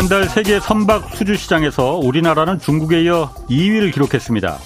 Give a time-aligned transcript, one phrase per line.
[0.00, 4.56] 지난달 세계 선박 수주 시장에서 우리나라는 중국에 이어 2위를 기록했습니다.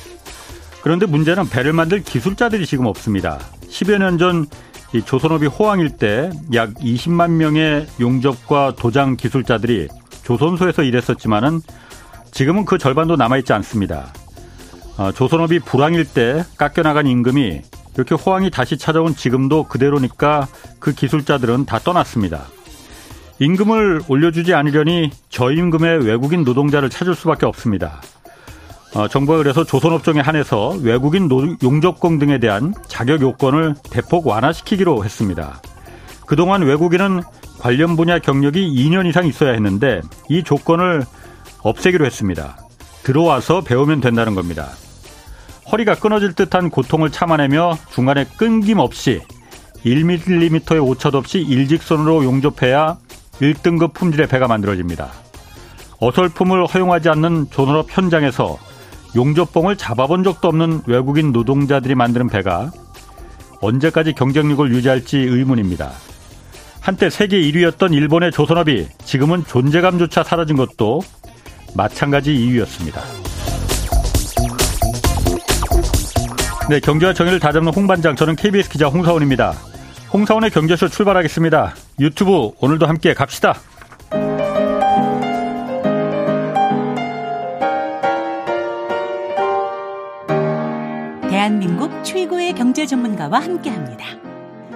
[0.81, 3.41] 그런데 문제는 배를 만들 기술자들이 지금 없습니다.
[3.69, 4.47] 10여 년 전
[5.05, 9.89] 조선업이 호황일 때 약 20만 명의 용접과 도장 기술자들이
[10.23, 11.63] 조선소에서 일했었지만은
[12.31, 14.13] 지금은 그 절반도 남아있지 않습니다.
[14.99, 17.61] 어, 조선업이 불황일 때 깎여나간 임금이
[17.97, 20.47] 이렇게 호황이 다시 찾아온 지금도 그대로니까
[20.79, 22.45] 그 기술자들은 다 떠났습니다.
[23.39, 28.01] 임금을 올려주지 않으려니 저임금의 외국인 노동자를 찾을 수밖에 없습니다.
[28.95, 31.29] 어, 정부가 그래서 조선업종에 한해서 외국인
[31.63, 35.61] 용접工등에 대한 자격 요건을 대폭 완화시키기로 했습니다.
[36.27, 37.23] 그동안 외국인은
[37.59, 41.05] 관련 분야 경력이 2년 이상 있어야 했는데 이 조건을
[41.63, 42.57] 없애기로 했습니다.
[43.03, 44.69] 들어와서 배우면 된다는 겁니다.
[45.73, 49.23] 허리가 끊어질 듯한 고통을 참아내며 중간에 끊김없이
[49.85, 52.99] 1mm의 오차도 없이 일직선으로 용접해야
[53.41, 55.11] 1등급 품질의 배가 만들어집니다.
[56.01, 58.59] 어설픔을 허용하지 않는 조선업 현장에서
[59.17, 62.71] 용접봉을 잡아본 적도 없는 외국인 노동자들이 만드는 배가
[63.61, 65.93] 언제까지 경쟁력을 유지할지 의문입니다.
[66.81, 71.01] 한때 세계 1위였던 일본의 조선업이 지금은 존재감조차 사라진 것도
[71.75, 73.01] 마찬가지 이유였습니다.
[76.69, 79.55] 네, 경제와 정의를 다잡는 홍반장, 저는 KBS 기자 홍사원입니다.
[80.15, 81.75] 홍사원의 경제쇼 출발하겠습니다.
[81.99, 83.57] 유튜브 오늘도 함께 갑시다.
[91.29, 94.07] 대한민국 최고의 경제 전문가와 함께 합니다.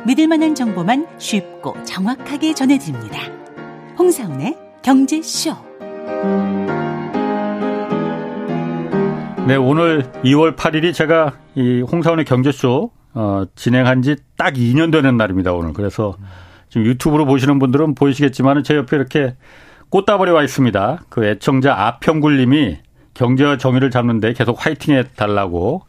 [0.04, 3.20] 믿을 만한 정보만 쉽고 정확하게 전해드립니다.
[3.96, 5.54] 홍사원의 경제쇼.
[9.46, 15.52] 네, 오늘 2월 8일이 제가 이 홍사원의 경제쇼 어, 진행한 지 딱 2년 되는 날입니다,
[15.52, 15.72] 오늘.
[15.74, 16.16] 그래서
[16.70, 19.34] 지금 유튜브로 보시는 분들은 보이시겠지만 제 옆에 이렇게
[19.90, 21.02] 꽃다발이 와 있습니다.
[21.08, 22.78] 그 애청자 아평굴님이
[23.14, 25.82] 경제와 정의를 잡는데 계속 화이팅 해달라고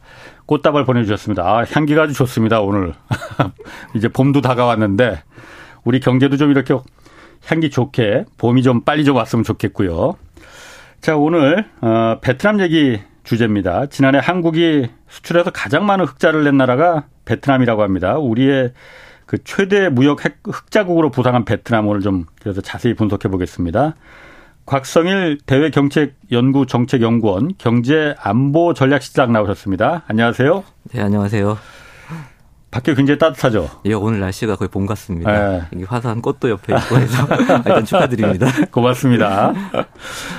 [0.46, 1.44] 꽃다발 보내주셨습니다.
[1.44, 2.92] 아, 향기가 아주 좋습니다, 오늘.
[3.94, 5.22] 이제 봄도 다가왔는데
[5.84, 6.74] 우리 경제도 좀 이렇게
[7.46, 10.16] 향기 좋게 봄이 좀 빨리 좀 왔으면 좋겠고요.
[11.00, 13.86] 자, 오늘, 어, 베트남 얘기 주제입니다.
[13.86, 18.18] 지난해 한국이 수출해서 가장 많은 흑자를 낸 나라가 베트남이라고 합니다.
[18.18, 18.72] 우리의
[19.24, 23.94] 그 최대 무역 흑자국으로 부상한 베트남 오늘 좀 그래서 자세히 분석해 보겠습니다.
[24.66, 30.02] 곽성일 대외경책연구 정책연구원 경제안보전략실장 나오셨습니다.
[30.08, 30.64] 안녕하세요.
[30.92, 31.56] 네, 안녕하세요.
[32.72, 33.68] 밖에 굉장히 따뜻하죠.
[33.84, 35.60] 예, 오늘 날씨가 거의 봄 같습니다.
[35.70, 35.84] 네.
[35.84, 37.28] 화사한 꽃도 옆에 있고 해서
[37.66, 38.46] 일단 축하드립니다.
[38.72, 39.52] 고맙습니다.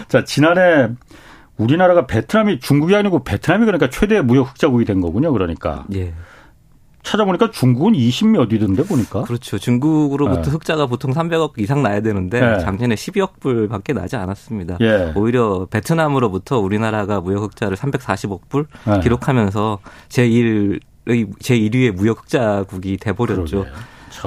[0.10, 0.90] 자, 지난해
[1.62, 5.32] 우리나라가 베트남이 중국이 아니고 베트남이 그러니까 최대 무역 흑자국이 된 거군요.
[5.32, 5.86] 그러니까.
[5.94, 6.14] 예.
[7.04, 9.24] 찾아보니까 중국은 20몇 위던데 보니까.
[9.24, 9.58] 그렇죠.
[9.58, 10.50] 중국으로부터 네.
[10.52, 12.60] 흑자가 보통 300억 이상 나야 되는데 네.
[12.60, 14.78] 작년에 12억 불밖에 나지 않았습니다.
[14.82, 15.12] 예.
[15.16, 19.00] 오히려 베트남으로부터 우리나라가 무역 흑자를 340억 불 네.
[19.00, 19.80] 기록하면서
[20.10, 23.66] 제1의 제1위의 무역 흑자국이 돼 버렸죠.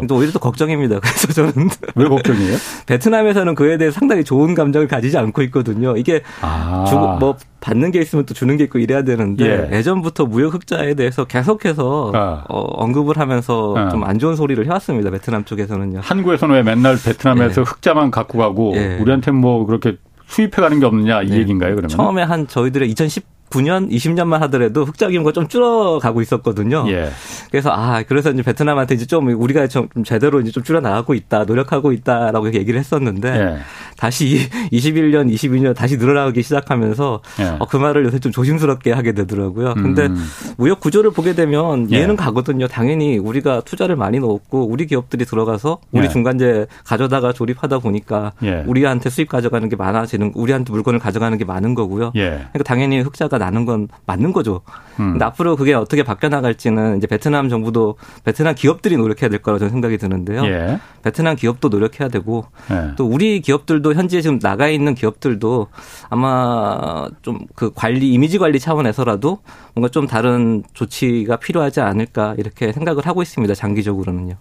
[0.08, 1.00] 또 오히려 또 걱정입니다.
[1.02, 2.56] 그래서 저는 왜 걱정이에요?
[2.86, 5.96] 베트남에서는 그에 대해 상당히 좋은 감정을 가지지 않고 있거든요.
[5.96, 6.84] 이게 아.
[6.88, 9.82] 주고 뭐 받는 게 있으면 또 주는 게 있고 이래야 되는데 예.
[9.82, 12.44] 전부터 무역 흑자에 대해서 계속해서 아.
[12.48, 13.88] 어, 언급을 하면서 아.
[13.88, 15.10] 좀안 좋은 소리를 해왔습니다.
[15.10, 16.00] 베트남 쪽에서는요.
[16.02, 17.64] 한국에서는 왜 맨날 베트남에서 예.
[17.64, 18.98] 흑자만 갖고 가고 예.
[19.00, 19.96] 우리한테 뭐 그렇게
[20.26, 21.36] 수입해 가는 게 없느냐 이 네.
[21.38, 21.88] 얘기인가요, 그러면?
[21.88, 26.84] 처음에 한 저희들의 2010 9년, 20년만 하더라도 흑자 규모가 좀 줄어가고 있었거든요.
[26.88, 27.10] 예.
[27.50, 31.44] 그래서 아 그래서 이제 베트남한테 이제 좀 우리가 좀 제대로 이제 좀 줄여 나가고 있다,
[31.44, 33.58] 노력하고 있다라고 얘기를 했었는데 예.
[33.96, 37.44] 다시 21년, 22년 다시 늘어나기 시작하면서 예.
[37.60, 39.74] 어, 그 말을 요새 좀 조심스럽게 하게 되더라고요.
[39.74, 40.16] 근데 음.
[40.56, 41.98] 무역 구조를 보게 되면 예.
[41.98, 42.66] 이해는 가거든요.
[42.66, 46.08] 당연히 우리가 투자를 많이 넣었고 우리 기업들이 들어가서 우리 예.
[46.08, 48.64] 중간재 가져다가 조립하다 보니까 예.
[48.66, 52.10] 우리한테 수입 가져가는 게 많아지는 우리한테 물건을 가져가는 게 많은 거고요.
[52.12, 54.60] 그러니까 당연히 흑자가 나는 건 맞는 거죠.
[55.00, 55.12] 음.
[55.12, 59.70] 근데 앞으로 그게 어떻게 바뀌어 나갈지는 이제 베트남 정부도 베트남 기업들이 노력해야 될 거라고 저는
[59.72, 60.44] 생각이 드는데요.
[60.44, 60.78] 예.
[61.02, 62.92] 베트남 기업도 노력해야 되고 예.
[62.96, 65.68] 또 우리 기업들도 현재 지금 나가 있는 기업들도
[66.10, 69.38] 아마 좀 그 관리 이미지 관리 차원에서라도
[69.74, 73.54] 뭔가 좀 다른 조치가 필요하지 않을까 이렇게 생각을 하고 있습니다.
[73.54, 74.34] 장기적으로는요.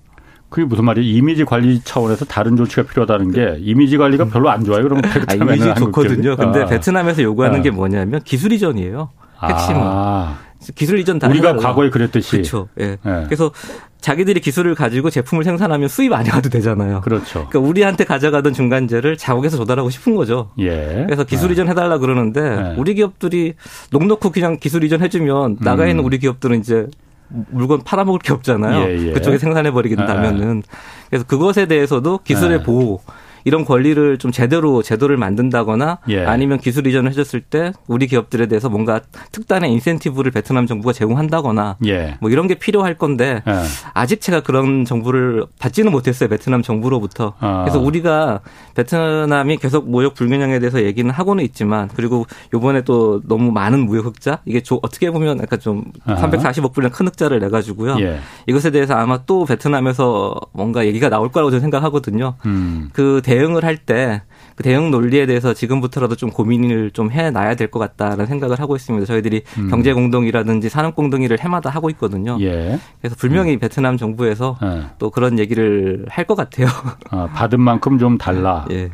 [0.54, 1.10] 그게 무슨 말이에요?
[1.10, 4.84] 이미지 관리 차원에서 다른 조치가 필요하다는 게 이미지 관리가 별로 안 좋아요.
[4.84, 6.36] 그러면 아, 이미지 좋거든요.
[6.36, 6.66] 근데 아.
[6.68, 7.62] 베트남에서 요구하는 아.
[7.64, 9.10] 게 뭐냐면 기술 이전이에요.
[9.42, 9.82] 핵심은.
[9.82, 10.38] 아.
[10.76, 12.34] 기술 이전 다 우리가 과거에 그랬듯이.
[12.34, 12.68] 그렇죠.
[12.80, 12.98] 예.
[13.04, 13.24] 네.
[13.26, 13.52] 그래서
[14.00, 17.02] 자기들이 기술을 가지고 제품을 생산하면 수입 안 해가도 되잖아요.
[17.02, 17.48] 그렇죠.
[17.50, 20.52] 그러니까 우리한테 가져가던 중간재를 자국에서 조달하고 싶은 거죠.
[20.60, 21.04] 예.
[21.08, 21.54] 그래서 기술 네.
[21.54, 22.76] 이전 해달라 그러는데 네.
[22.78, 23.56] 우리 기업들이
[23.92, 26.06] 녹놓고 그냥 기술 이전 해주면 나가 있는 음.
[26.06, 26.86] 우리 기업들은 이제
[27.28, 28.90] 물건 팔아먹을 게 없잖아요.
[28.90, 29.12] 예, 예.
[29.12, 30.64] 그쪽에 생산해 버리게 된다면은.
[31.10, 32.64] 그래서 그것에 대해서도 기술의 네.
[32.64, 33.02] 보호
[33.46, 36.26] 이런 권리를 좀 제대로 제도를 만든다거나 예.
[36.26, 39.02] 아니면 기술 이전을 해줬을 때 우리 기업들에 대해서 뭔가
[39.32, 42.18] 특단의 인센티브를 베트남 정부가 제공한다거나 예.
[42.22, 43.54] 뭐 이런 게 필요할 건데 예.
[43.94, 47.34] 아직 제가 그런 정부를 받지는 못했어요 베트남 정부로부터.
[47.40, 47.64] 아.
[47.64, 48.42] 그래서 우리가
[48.76, 54.40] 베트남이 계속 무역 불균형에 대해서 얘기는 하고는 있지만 그리고 요번에 또 너무 많은 무역 흑자
[54.46, 56.16] 이게 어떻게 보면 약간 좀 아.
[56.16, 57.98] 340억 불량 큰 흑자를 내 가지고요.
[58.00, 58.20] 예.
[58.48, 62.36] 이것에 대해서 아마 또 베트남에서 뭔가 얘기가 나올 거라고 저는 생각하거든요.
[62.46, 62.90] 음.
[62.94, 64.22] 그 대 응을 할 때
[64.56, 69.06] 그 대응 논리에 대해서 지금부터라도 좀 고민을 좀 해놔야 될 것 같다라는 생각을 하고 있습니다.
[69.08, 69.70] 저희들이 음.
[69.72, 72.38] 경제 공동이라든지 산업 공동이를 해마다 하고 있거든요.
[72.42, 72.78] 예.
[73.02, 73.60] 그래서 분명히 음.
[73.60, 74.84] 베트남 정부에서 예.
[75.00, 76.68] 또 그런 얘기를 할 것 같아요.
[77.10, 78.66] 아, 받은 만큼 좀 달라.
[78.72, 78.92] 예.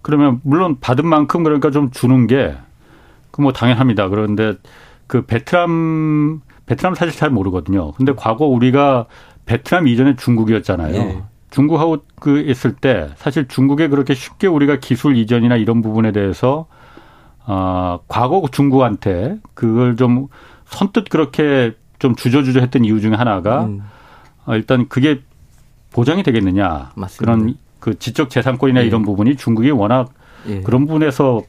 [0.00, 2.56] 그러면 물론 받은 만큼 그러니까 좀 주는 게
[3.32, 4.08] 그 뭐 당연합니다.
[4.08, 4.54] 그런데
[5.06, 7.92] 그 베트남 베트남 사실 잘 모르거든요.
[7.92, 9.04] 근데 과거 우리가
[9.44, 11.26] 베트남 이전에 중국이었잖아요.
[11.46, 11.50] 예.
[11.50, 16.66] 중국하고 그 있을 때 사실 중국에 그렇게 쉽게 우리가 기술 이전이나 이런 부분에 대해서
[17.46, 20.28] 어, 과거 중국한테 그걸 좀
[20.66, 23.82] 선뜻 그렇게 좀 주저주저 했던 이유 중에 하나가 음.
[24.44, 25.20] 어, 일단 그게
[25.92, 26.92] 보장이 되겠느냐.
[26.94, 27.16] 맞습니다.
[27.18, 28.86] 그런 그 지적 재산권이나 예.
[28.86, 30.10] 이런 부분이 중국이 워낙
[30.48, 30.60] 예.
[30.62, 31.42] 그런 부분에서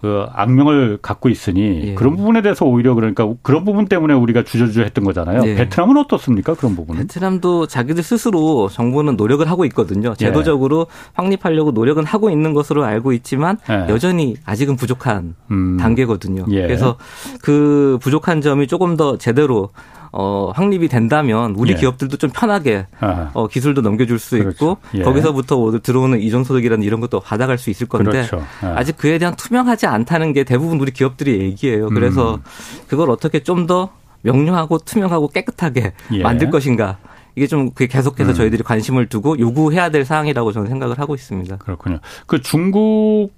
[0.00, 1.94] 그 악명을 갖고 있으니 예.
[1.94, 5.42] 그런 부분에 대해서 오히려 그러니까 그런 부분 때문에 우리가 주저주저 했던 거잖아요.
[5.44, 5.54] 예.
[5.54, 6.54] 베트남은 어떻습니까?
[6.54, 7.02] 그런 부분은?
[7.02, 10.10] 베트남도 자기들 스스로 정부는 노력을 하고 있거든요.
[10.10, 10.14] 예.
[10.14, 11.10] 제도적으로 예.
[11.14, 13.92] 확립하려고 노력은 하고 있는 것으로 알고 있지만 예.
[13.92, 15.76] 여전히 아직은 부족한 음.
[15.76, 16.46] 단계거든요.
[16.50, 16.62] 예.
[16.62, 16.96] 그래서
[17.42, 19.68] 그 부족한 점이 조금 더 제대로
[20.12, 21.76] 어, 확립이 된다면 우리 예.
[21.76, 22.86] 기업들도 좀 편하게
[23.32, 24.50] 어, 기술도 넘겨줄 수 그렇죠.
[24.50, 25.02] 있고 예.
[25.02, 28.44] 거기서부터 들어오는 이전 소득이라는 이런 것도 받아갈 수 있을 건데 그렇죠.
[28.64, 28.66] 예.
[28.68, 31.88] 아직 그에 대한 투명하지 않다는 게 대부분 우리 기업들이 얘기해요.
[31.88, 32.42] 그래서 음.
[32.88, 33.90] 그걸 어떻게 좀 더
[34.22, 36.22] 명료하고 투명하고 깨끗하게 예.
[36.22, 36.98] 만들 것인가.
[37.36, 38.34] 이게 좀 그게 계속해서 음.
[38.34, 41.58] 저희들이 관심을 두고 요구해야 될 사항이라고 저는 생각을 하고 있습니다.
[41.58, 42.00] 그렇군요.
[42.26, 43.30] 그 중국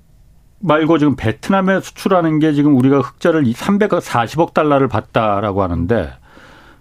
[0.60, 6.12] 말고 지금 베트남에 수출하는 게 지금 우리가 흑자를 340억 달러를 봤다라고 하는데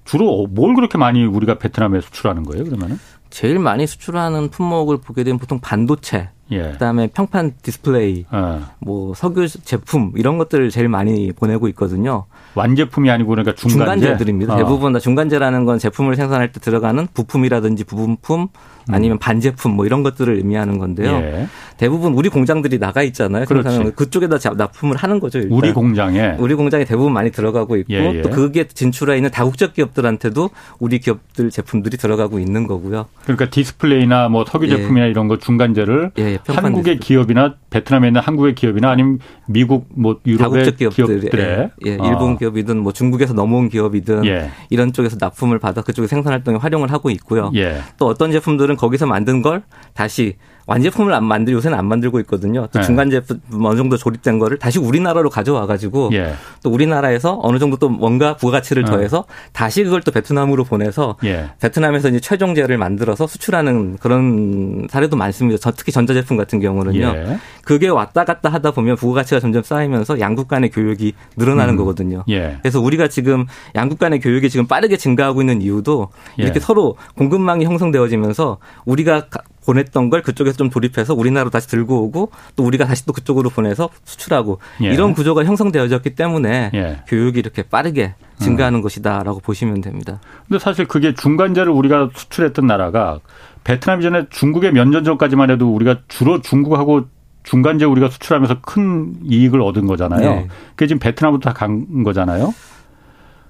[0.05, 2.99] 주로 뭘 그렇게 많이 우리가 베트남에 수출하는 거예요, 그러면은?
[3.29, 6.71] 제일 많이 수출하는 품목을 보게 되면 보통 반도체, 예.
[6.71, 8.59] 그다음에 평판 디스플레이, 예.
[8.79, 12.25] 뭐 석유 제품 이런 것들을 제일 많이 보내고 있거든요.
[12.55, 14.01] 완제품이 아니고 그러니까 중간재?
[14.01, 14.53] 중간재들입니다.
[14.53, 14.57] 어.
[14.57, 18.47] 대부분 다 중간재라는 건 제품을 생산할 때 들어가는 부품이라든지 부분품 음.
[18.93, 21.11] 아니면 반제품 뭐 이런 것들을 의미하는 건데요.
[21.11, 21.47] 예.
[21.77, 23.45] 대부분 우리 공장들이 나가 있잖아요.
[23.45, 23.91] 그렇지.
[23.95, 25.39] 그쪽에다 납품을 하는 거죠.
[25.39, 25.57] 일단.
[25.57, 28.21] 우리 공장에 우리 공장에 대부분 많이 들어가고 있고 예, 예.
[28.21, 33.05] 또 그게 진출해 있는 다국적 기업들한테도 우리 기업들 제품들이 들어가고 있는 거고요.
[33.23, 34.77] 그러니까 디스플레이나 뭐 석유 예.
[34.77, 36.39] 제품이나 이런 거 중간재를 예, 예.
[36.45, 42.07] 한국의 기업이나 베트남에 있는 한국의 기업이나 아니면 미국 뭐 유럽의 기업들에 예, 어.
[42.07, 44.23] 일본 기업이든 뭐 중국에서 넘어온 기업이든
[44.69, 47.51] 이런 쪽에서 납품을 받아 그쪽에 생산 활동에 활용을 하고 있고요.
[47.97, 49.61] 또 어떤 제품들은 거기서 만든 걸
[49.93, 50.37] 다시
[50.71, 52.67] 완제품을 안 만들 요새는 안 만들고 있거든요.
[52.71, 52.85] 또 네.
[52.85, 56.33] 중간 제품 어느 정도 조립된 거를 다시 우리나라로 가져와 가지고 예.
[56.63, 58.85] 또 우리나라에서 어느 정도 또 뭔가 부가치를 어.
[58.85, 59.49] 더해서 네.
[59.51, 61.49] 다시 그걸 또 베트남으로 보내서 예.
[61.59, 65.71] 베트남에서 이제 최종재를 만들어서 수출하는 그런 사례도 많습니다.
[65.71, 67.05] 특히 전자제품 같은 경우는요.
[67.05, 67.37] 예.
[67.65, 71.77] 그게 왔다 갔다 하다 보면 부가치가 점점 쌓이면서 양국 간의 교역이 늘어나는 음.
[71.77, 72.23] 거거든요.
[72.29, 72.57] 예.
[72.61, 76.59] 그래서 우리가 지금 양국 간의 교역이 지금 빠르게 증가하고 있는 이유도 이렇게 예.
[76.59, 79.25] 서로 공급망이 형성되어지면서 우리가
[79.65, 83.89] 보냈던 걸 그쪽에서 좀 돌입해서 우리나라로 다시 들고 오고 또 우리가 다시 또 그쪽으로 보내서
[84.05, 84.87] 수출하고 예.
[84.93, 87.03] 이런 구조가 형성되어졌기 때문에 예.
[87.07, 88.81] 교육이 이렇게 빠르게 증가하는 음.
[88.81, 90.19] 것이다라고 보시면 됩니다.
[90.47, 93.19] 근데 사실 그게 중간재를 우리가 수출했던 나라가
[93.63, 97.05] 베트남 이전에 중국의 몇년 전까지만 해도 우리가 주로 중국하고
[97.43, 100.29] 중간재 우리가 수출하면서 큰 이익을 얻은 거잖아요.
[100.29, 100.47] 네.
[100.75, 102.53] 그게 지금 베트남으로 다 간 거잖아요.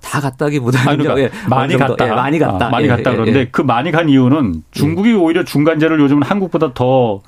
[0.02, 2.08] 다 갔다기보다는 아니, 그러니까 예, 많이 갔다.
[2.08, 2.68] 예, 많이 갔다.
[2.68, 3.12] 아, 많이 예, 갔다.
[3.12, 3.48] 예, 그런데 예.
[3.52, 7.22] 그 많이 간 이유는 중국이 오히려 중간재를 요즘은 한국보다 더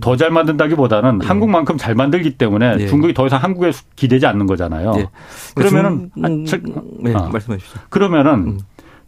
[0.00, 5.08] 더 잘 만든다기보다는 한국만큼 잘 만들기 때문에 중국이 더 이상 한국에 기대지 않는 거잖아요.
[5.54, 6.10] 그러면은
[6.44, 6.60] 중,
[7.14, 7.80] 아, 아, 말씀해 주시죠.
[7.88, 8.58] 그러면은 음.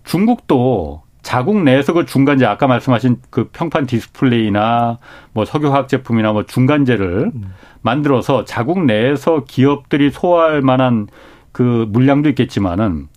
[0.05, 4.99] 중국도 자국 내에서 그 중간재 아까 말씀하신 그 평판 디스플레이나
[5.33, 7.53] 뭐 석유화학 제품이나 뭐 중간재를 음.
[7.83, 11.09] 만들어서 자국 내에서 기업들이 소화할 만한
[11.53, 13.09] 그 물량도 있겠지만은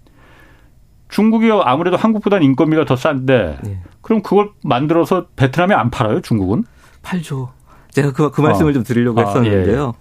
[1.14, 3.80] 중국이 아무래도 한국보다는 인건비가 더 싼데 네.
[4.02, 6.64] 그럼 그걸 만들어서 베트남에 안 팔아요 중국은?
[7.04, 7.52] 팔죠.
[7.92, 8.74] 제가 그, 그 말씀을 어.
[8.74, 9.82] 좀 드리려고 아, 했었는데요.
[9.82, 9.92] 예, 예.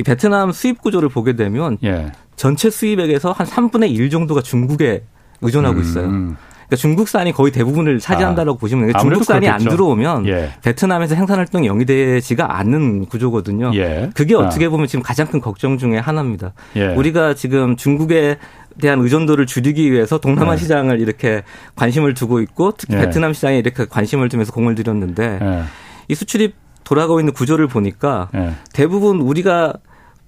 [0.00, 2.12] 이 베트남 수입 구조를 보게 되면 예.
[2.36, 5.04] 전체 수입액에서 한 3분의 1 정도가 중국에
[5.40, 5.80] 의존하고 음.
[5.80, 6.08] 있어요.
[6.08, 8.98] 그러니까 중국산이 거의 대부분을 차지한다라고 아, 보시면 돼요.
[9.00, 9.70] 중국산이 그렇겠죠.
[9.70, 10.50] 안 들어오면 예.
[10.62, 13.72] 베트남에서 생산 활동이 영위 되지가 않는 구조거든요.
[13.74, 14.10] 예.
[14.14, 14.38] 그게 아.
[14.38, 16.52] 어떻게 보면 지금 가장 큰 걱정 중의 하나입니다.
[16.76, 16.88] 예.
[16.94, 18.38] 우리가 지금 중국에
[18.80, 20.58] 대한 의존도를 줄이기 위해서 동남아 네.
[20.58, 21.42] 시장을 이렇게
[21.76, 23.00] 관심을 두고 있고 특히 예.
[23.00, 25.62] 베트남 시장에 이렇게 관심을 두면서 공을 들였는데 예.
[26.08, 26.54] 이 수출입
[26.84, 28.52] 돌아가고 있는 구조를 보니까 예.
[28.72, 29.74] 대부분 우리가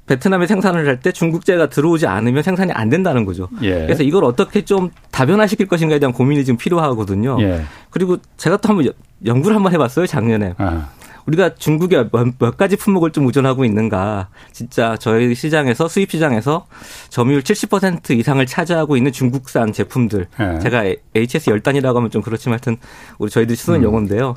[0.07, 3.49] 베트남에 생산을 할 때 중국제가 들어오지 않으면 생산이 안 된다는 거죠.
[3.62, 3.73] 예.
[3.81, 7.38] 그래서 이걸 어떻게 좀 다변화시킬 것인가에 대한 고민이 지금 필요하거든요.
[7.41, 7.62] 예.
[7.91, 8.93] 그리고 제가 또 한번
[9.25, 10.55] 연구를 한번 해봤어요 작년에.
[10.59, 10.88] 아.
[11.26, 14.28] 우리가 중국에 몇 가지 품목을 좀 의존하고 있는가.
[14.52, 16.66] 진짜 저희 시장에서 수입 시장에서
[17.09, 20.28] 점유율 70% 이상을 차지하고 있는 중국산 제품들.
[20.38, 20.59] 네.
[20.61, 22.76] 제가 HS 열단이라고 하면 좀 그렇지만 하여튼
[23.18, 23.85] 우리 저희들이 쓰는 음.
[23.85, 24.37] 용어인데요.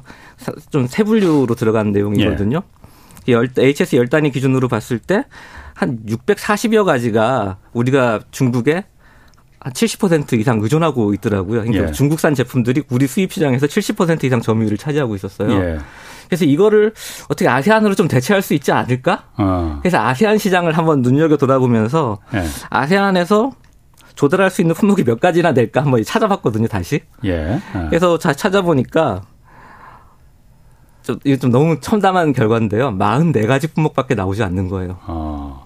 [0.72, 2.62] 좀 세 분류로 들어가는 내용이거든요.
[3.28, 3.36] 예.
[3.58, 5.24] HS 열단위 기준으로 봤을 때
[5.80, 8.84] 한 640여 가지가 우리가 중국에
[9.60, 11.62] 한 70% 이상 의존하고 있더라고요.
[11.62, 11.92] 그러니까 예.
[11.92, 15.52] 중국산 제품들이 우리 수입 시장에서 70% 이상 점유율을 차지하고 있었어요.
[15.52, 15.78] 예.
[16.28, 16.94] 그래서 이거를
[17.26, 19.24] 어떻게 아세안으로 좀 대체할 수 있지 않을까?
[19.38, 19.80] 어.
[19.82, 22.44] 그래서 아세안 시장을 한번 눈여겨 돌아보면서 예.
[22.70, 23.52] 아세안에서
[24.16, 27.02] 조달할 수 있는 품목이 몇 가지나 될까 한번 찾아봤거든요, 다시.
[27.26, 27.60] 예.
[27.74, 27.88] 어.
[27.90, 29.24] 그래서 찾아보니까
[31.02, 32.92] 좀, 이게 좀 너무 첨담한 결과인데요.
[32.92, 35.00] 44가지 품목밖에 나오지 않는 거예요.
[35.08, 35.66] 어.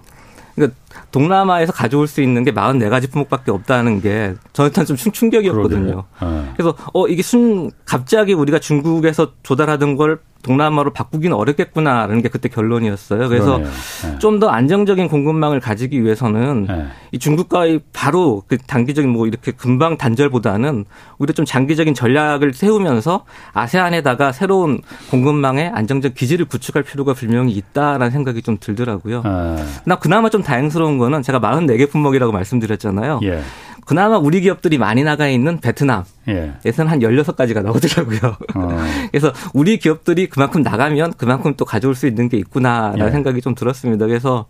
[0.54, 0.76] 그러니까
[1.10, 6.04] 동남아에서 가져올 수 있는 게 44가지 품목밖에 없다는 게 저한테는 좀 충격이었거든요.
[6.22, 6.52] 네.
[6.56, 13.28] 그래서 어 이게 순 갑자기 우리가 중국에서 조달하던 걸 동남아로 바꾸기는 어렵겠구나라는 게 그때 결론이었어요.
[13.28, 14.18] 그래서 네.
[14.18, 16.86] 좀더 안정적인 공급망을 가지기 위해서는 네.
[17.10, 20.84] 이 중국과의 바로 그 단기적인 뭐 이렇게 금방 단절보다는
[21.18, 23.24] 오히려 좀 장기적인 전략을 세우면서
[23.54, 29.22] 아세안에다가 새로운 공급망의 안정적 기지를 구축할 필요가 분명히 있다라는 생각이 좀 들더라고요.
[29.22, 29.64] 네.
[29.86, 33.20] 나 그나마 좀 다행스러운 거는 제가 44개 품목이라고 말씀드렸잖아요.
[33.24, 33.40] 예.
[33.84, 36.52] 그나마 우리 기업들이 많이 나가 있는 베트남에서는 예.
[36.64, 38.36] 한 16가지가 나오더라고요.
[38.54, 38.84] 어.
[39.12, 43.10] 그래서 우리 기업들이 그만큼 나가면 그만큼 또 가져올 수 있는 게 있구나라는 예.
[43.10, 44.06] 생각이 좀 들었습니다.
[44.06, 44.46] 그래서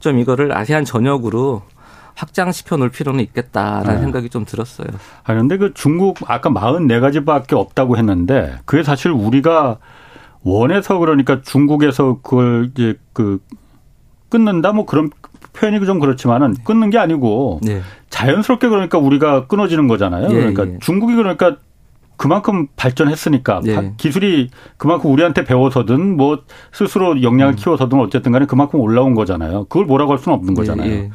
[0.00, 1.62] 좀 이거를 아세안 전역으로
[2.14, 4.00] 확장시켜 놓을 필요는 있겠다라는 네.
[4.00, 4.88] 생각이 좀 들었어요.
[5.24, 9.78] 아, 그런데 그 중국 아까 44가지 밖에 없다고 했는데 그게 사실 우리가
[10.42, 13.40] 원해서 그러니까 중국에서 그걸 이제 그
[14.28, 15.10] 끊는다 뭐 그런
[15.54, 16.62] 표현이 좀 그렇지만은 네.
[16.64, 17.80] 끊는 게 아니고 네.
[18.10, 20.28] 자연스럽게 그러니까 우리가 끊어지는 거잖아요.
[20.30, 20.78] 예, 그러니까 예.
[20.80, 21.56] 중국이 그러니까
[22.16, 23.94] 그만큼 발전했으니까 예.
[23.96, 26.42] 기술이 그만큼 우리한테 배워서든 뭐
[26.72, 27.56] 스스로 역량을 음.
[27.56, 29.64] 키워서든 어쨌든 간에 그만큼 올라온 거잖아요.
[29.64, 30.90] 그걸 뭐라고 할 수는 없는 예, 거잖아요.
[30.90, 31.10] 예.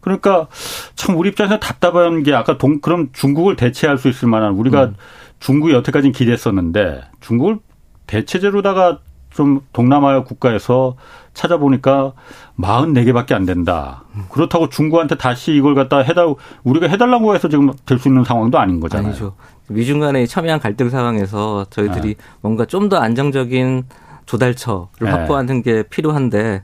[0.00, 0.46] 그러니까
[0.94, 4.94] 참 우리 입장에서 답답한 게 아까 동 그럼 중국을 대체할 수 있을 만한 우리가 음.
[5.40, 7.58] 중국이 여태까지는 기대했었는데 중국을
[8.06, 9.00] 대체제로다가
[9.36, 10.96] 좀 동남아 국가에서
[11.34, 12.12] 찾아보니까
[12.58, 14.04] 44개밖에 안 된다.
[14.30, 18.80] 그렇다고 중국한테 다시 이걸 갖다 해달 우리가 해달라고 해서 지금 될 수 있는 상황도 아닌
[18.80, 19.08] 거잖아요.
[19.08, 19.34] 아니죠.
[19.68, 22.22] 미중 간의 첨예한 갈등 상황에서 저희들이 네.
[22.40, 23.84] 뭔가 좀 더 안정적인
[24.26, 25.10] 조달처를 네.
[25.10, 26.62] 확보하는 게 필요한데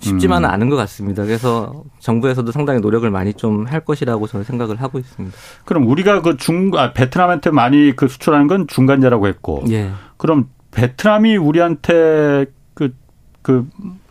[0.00, 0.54] 쉽지만은 음.
[0.54, 1.24] 않은 것 같습니다.
[1.24, 5.36] 그래서 정부에서도 상당히 노력을 많이 좀 할 것이라고 저는 생각을 하고 있습니다.
[5.64, 9.64] 그럼 우리가 그 중, 아, 베트남한테 많이 그 수출하는 건 중간재라고 했고.
[9.70, 9.90] 예.
[10.16, 12.94] 그럼 베트남이 우리한테 그,
[13.42, 13.68] 그,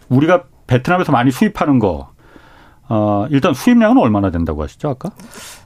[0.09, 2.11] 우리가 베트남에서 많이 수입하는 거,
[2.87, 5.11] 어, 일단 수입량은 얼마나 된다고 하시죠, 아까?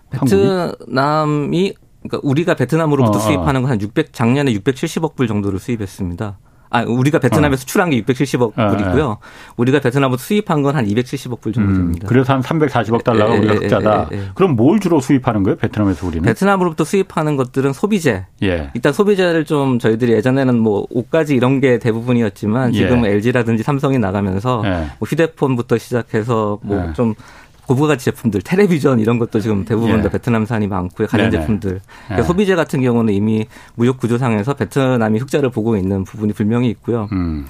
[0.09, 3.25] 베트남이, 그러니까 우리가 베트남으로부터 어, 어.
[3.25, 6.37] 수입하는 건 한 600, 작년에 670억 불 정도를 수입했습니다.
[6.75, 7.58] 아, 우리가 베트남에 어.
[7.58, 9.17] 수출한 게 670억 어, 불이고요.
[9.22, 9.27] 예.
[9.58, 12.05] 우리가 베트남으로 수입한 건 한 270억 불 정도 음, 됩니다.
[12.05, 14.10] 음, 그래서 한 340억 달러가 에, 우리가 흑자다.
[14.12, 15.55] 에, 에, 그럼 뭘 주로 수입하는 거예요?
[15.55, 16.24] 베트남에서 우리는?
[16.24, 18.25] 베트남으로부터 수입하는 것들은 소비재.
[18.44, 18.72] 예.
[18.74, 23.12] 일단 소비재를 좀 저희들이 예전에는 뭐 옷까지 이런 게 대부분이었지만 지금 예.
[23.12, 24.70] LG라든지 삼성이 나가면서 예.
[25.00, 27.24] 뭐 휴대폰부터 시작해서 뭐좀 예.
[27.67, 30.10] 고부가치 제품들, 텔레비전 이런 것도 지금 대부분 다 예.
[30.10, 31.07] 베트남산이 많고요.
[31.07, 31.81] 가전 제품들.
[32.05, 32.24] 그러니까 예.
[32.24, 33.45] 소비재 같은 경우는 이미
[33.75, 37.10] 무역 구조상에서 베트남이 흑자를 보고 있는 부분이 분명히 있고요.
[37.12, 37.45] 음.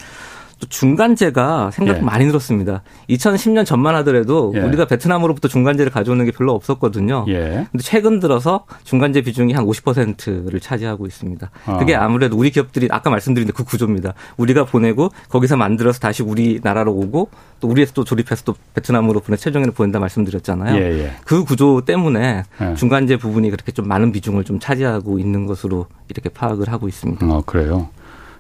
[0.66, 2.02] 또 중간재가 생각 예.
[2.02, 2.82] 많이 늘었습니다.
[3.10, 4.60] 2010년 전만 하더라도 예.
[4.60, 7.26] 우리가 베트남으로부터 중간재를 가져오는 게 별로 없었거든요.
[7.28, 7.68] 예.
[7.72, 11.50] 근데 최근 들어서 중간재 비중이 한 50%를 차지하고 있습니다.
[11.68, 11.78] 어.
[11.78, 14.14] 그게 아무래도 우리 기업들이 아까 말씀드린 그 구조입니다.
[14.38, 17.30] 우리가 보내고 거기서 만들어서 다시 우리나라로 오고
[17.60, 20.76] 또 우리에서 또 조립해서 또 베트남으로 보내 최종에는 보낸다 말씀드렸잖아요.
[20.76, 21.12] 예, 예.
[21.26, 22.76] 그 구조 때문에 예.
[22.76, 27.26] 중간재 부분이 그렇게 좀 많은 비중을 좀 차지하고 있는 것으로 이렇게 파악을 하고 있습니다.
[27.26, 27.90] 아, 그래요.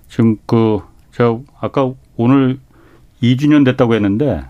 [0.10, 0.80] 지금 그
[1.16, 2.60] 제가 아까 오늘
[3.22, 4.44] 2주년 됐다고 했는데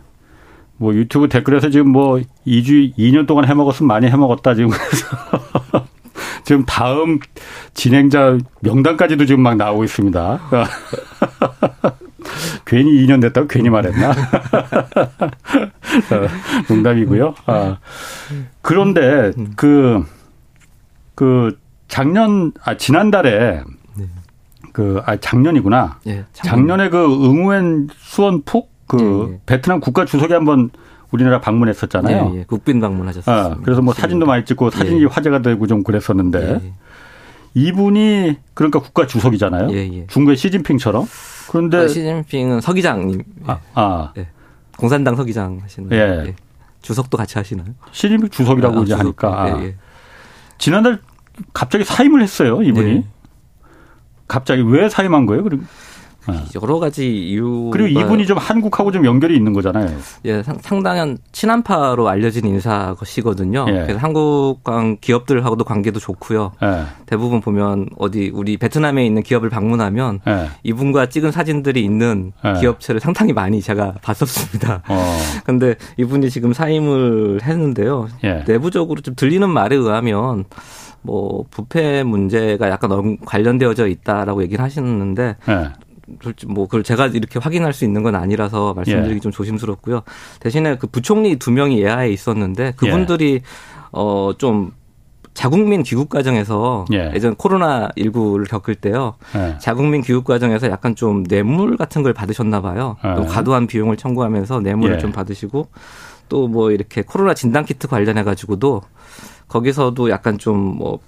[0.77, 5.85] 뭐 유튜브 댓글에서 지금 뭐 2주 2년 동안 해먹었으면 많이 해먹었다 지금 그래서
[6.43, 7.19] 지금 다음
[7.73, 10.39] 진행자 명단까지도 지금 막 나오고 있습니다.
[12.65, 14.11] 괜히 2년 됐다고 괜히 말했나?
[14.11, 14.15] 어,
[16.69, 17.35] 농담이고요.
[17.45, 17.77] 아,
[18.61, 20.03] 그런데 그,
[21.15, 21.57] 그
[21.87, 23.63] 작년, 아, 지난달에
[24.75, 25.99] 그, 아, 작년이구나.
[26.05, 26.81] 예, 작년.
[26.81, 28.97] 에그 응우엔 수원폭 그
[29.29, 29.39] 예, 예.
[29.45, 30.69] 베트남 국가 주석이 한번
[31.11, 32.33] 우리나라 방문했었잖아요.
[32.33, 32.43] 예, 예.
[32.43, 33.53] 국빈 방문하셨어요.
[33.53, 35.05] 아, 그래서 뭐 사진도 많이 찍고 사진이 예.
[35.05, 36.73] 화제가 되고 좀 그랬었는데
[37.53, 39.69] 이분이 그러니까 국가 주석이잖아요.
[40.07, 41.05] 중국의 시진핑처럼.
[41.51, 43.23] 그런데 아, 시진핑은 서기장님.
[43.45, 44.11] 아, 아.
[44.13, 44.27] 네.
[44.77, 45.89] 공산당 서기장 하시는.
[45.93, 46.23] 예.
[46.25, 46.35] 네.
[46.81, 47.67] 주석도 같이 하시나요?
[47.93, 49.61] 시진핑 주석이라고 아, 이제 주석, 하니까.
[49.61, 49.75] 예, 예.
[50.57, 50.99] 지난달
[51.53, 52.93] 갑자기 사임을 했어요, 이분이.
[52.93, 53.03] 네.
[54.27, 55.43] 갑자기 왜 사임한 거예요?
[55.43, 55.63] 그리고
[56.27, 56.39] 네.
[56.61, 59.95] 여러 가지 이유 그리고 이분이 좀 한국하고 좀 연결이 있는 거잖아요.
[60.25, 63.65] 예, 상당한 친한파로 알려진 인사시거든요.
[63.67, 63.71] 예.
[63.71, 64.61] 그래서 한국
[65.01, 66.53] 기업들하고도 관계도 좋고요.
[66.63, 66.83] 예.
[67.05, 70.49] 대부분 보면 어디 우리 베트남에 있는 기업을 방문하면 예.
[70.63, 72.59] 이분과 찍은 사진들이 있는 예.
[72.59, 74.81] 기업체를 상당히 많이 제가 봤었습니다.
[74.87, 75.17] 어.
[75.45, 78.07] 근데 이분이 지금 사임을 했는데요.
[78.23, 78.43] 예.
[78.47, 80.45] 내부적으로 좀 들리는 말에 의하면
[81.05, 85.69] 뭐 부패 문제가 약간 관련되어져 있다라고 얘기를 하시는데 네.
[86.47, 89.19] 뭐 그걸 제가 이렇게 확인할 수 있는 건 아니라서 말씀드리기 예.
[89.19, 90.01] 좀 조심스럽고요.
[90.39, 93.41] 대신에 그 부총리 두 명이 예하에 있었는데 그분들이 예.
[93.91, 94.71] 어좀
[95.33, 97.11] 자국민 귀국 과정에서 예.
[97.13, 99.15] 예전 코로나 19를 겪을 때요.
[99.35, 99.57] 예.
[99.59, 102.97] 자국민 귀국 과정에서 약간 좀 뇌물 같은 걸 받으셨나 봐요.
[103.03, 103.15] 예.
[103.15, 104.99] 또 과도한 비용을 청구하면서 뇌물을 예.
[104.99, 105.67] 좀 받으시고
[106.29, 108.81] 또 뭐 이렇게 코로나 진단 키트 관련해 가지고도
[109.47, 110.99] 거기서도 약간 좀 뭐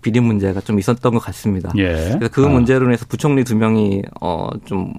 [0.00, 1.72] 비리 문제가 좀 있었던 것 같습니다.
[1.76, 2.16] 예.
[2.18, 2.48] 그래서 그 아.
[2.48, 4.94] 문제로 인해서 부총리 두 명이 어좀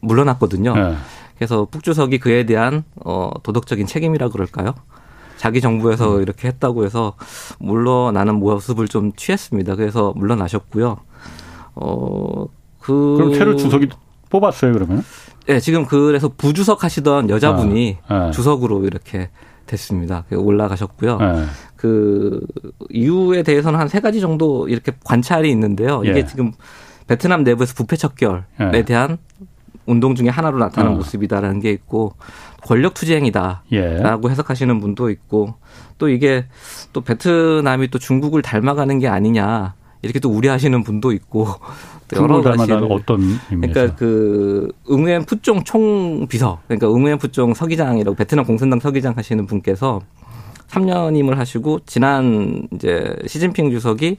[0.00, 0.74] 물러났거든요.
[0.76, 0.94] 예.
[1.36, 4.74] 그래서 북주석이 그에 대한 어 도덕적인 책임이라 그럴까요?
[5.36, 6.22] 자기 정부에서 음.
[6.22, 7.12] 이렇게 했다고 해서
[7.58, 9.76] 물러나는 모습을 좀 취했습니다.
[9.76, 10.96] 그래서 물러나셨고요.
[11.74, 12.46] 어,
[12.80, 13.14] 그.
[13.18, 13.90] 그럼 새로 주석이
[14.30, 15.04] 뽑았어요, 그러면?
[15.46, 18.30] 네, 지금 그래서 부주석 하시던 여자분이 아, 아.
[18.30, 19.28] 주석으로 이렇게
[19.66, 20.24] 됐습니다.
[20.32, 21.18] 올라가셨고요.
[21.18, 21.44] 네.
[21.76, 22.40] 그
[22.90, 26.02] 이유에 대해서는 한 세 가지 정도 이렇게 관찰이 있는데요.
[26.04, 26.26] 이게 예.
[26.26, 26.52] 지금
[27.06, 28.42] 베트남 내부에서 부패 척결에
[28.74, 28.82] 예.
[28.84, 29.18] 대한
[29.86, 30.96] 운동 중에 하나로 나타나는 어.
[30.96, 32.14] 모습이다라는 게 있고
[32.62, 34.00] 권력 투쟁이다라고 예.
[34.28, 35.54] 해석하시는 분도 있고
[35.98, 36.46] 또 이게
[36.92, 41.48] 또 베트남이 또 중국을 닮아가는 게 아니냐 이렇게 또 우려하시는 분도 있고
[42.14, 43.72] 여러 가지 어떤 의미에서?
[43.72, 50.00] 그러니까 그 응우엔 푸종 총비서 그러니까 응우엔 푸종 서기장이라고 베트남 공산당 서기장 하시는 분께서
[50.68, 54.18] 3년임을 하시고 지난 이제 시진핑 주석이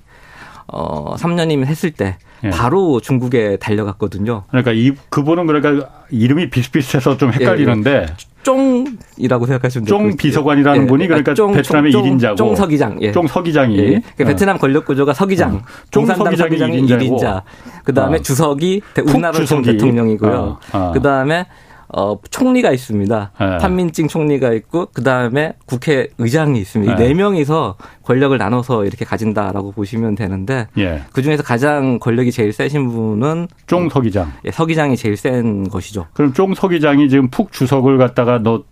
[0.67, 2.49] 어 3년임 했을 때 예.
[2.49, 4.43] 바로 중국에 달려갔거든요.
[4.49, 8.05] 그러니까 이 그분은 그러니까 이름이 비슷비슷해서 좀 헷갈리는데 예, 예.
[8.43, 9.97] 쫑이라고 생각하시면 돼요.
[9.97, 10.87] 쫑 비서관이라는 예.
[10.87, 12.97] 분이 그러니까 쫑, 베트남의 쫑, 1인자고 쫑 서기장.
[13.01, 13.11] 예.
[13.11, 13.77] 쫑 서기장이.
[13.77, 13.83] 예.
[13.85, 15.55] 그러니까 베트남 권력 구조가 서기장.
[15.55, 15.61] 어.
[15.91, 17.41] 쫑 서기장이 1인자.
[17.83, 18.21] 그다음에 어.
[18.21, 18.81] 주석이
[19.13, 20.31] 우나라 대통령이고요.
[20.31, 20.59] 어.
[20.73, 20.91] 어.
[20.93, 21.45] 그다음에
[21.89, 23.31] 어, 총리가 있습니다.
[23.39, 23.57] 네.
[23.57, 26.95] 판민증 총리가 있고 그 다음에 국회의장이 있습니다.
[26.95, 27.07] 네.
[27.07, 31.03] 네 명이서 권력을 나눠서 이렇게 가진다라고 보시면 되는데 예.
[31.13, 34.33] 그 중에서 가장 권력이 제일 세신 분은 쫑 서기장.
[34.45, 36.07] 예, 서기장이 제일 센 것이죠.
[36.13, 38.63] 그럼 쫑 서기장이 지금 푹 주석을 갖다가 너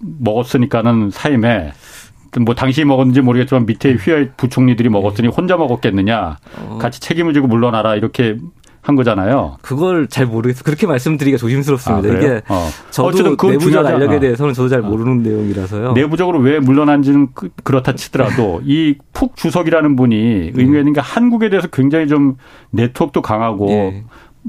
[0.00, 1.72] 먹었으니까는 사임에
[2.38, 6.78] 뭐 당시 먹었는지 모르겠지만 밑에 휘하 부총리들이 먹었으니 혼자 먹었겠느냐 어.
[6.80, 8.36] 같이 책임을 지고 물러나라 이렇게
[8.90, 9.56] 한 거잖아요.
[9.62, 10.62] 그걸 잘 모르겠어요.
[10.64, 12.08] 그렇게 말씀드리기가 조심스럽습니다.
[12.08, 12.68] 아, 이게 어.
[12.90, 14.20] 저도 그 내부적 알력에 어.
[14.20, 14.82] 대해서는 저도 잘 어.
[14.82, 15.92] 모르는 내용이라서요.
[15.92, 22.36] 내부적으로 왜 물러난지는 그, 그렇다 치더라도 이 푹 주석이라는 분이 의미가 한국에 대해서 굉장히 좀
[22.70, 24.04] 네트워크도 강하고 예.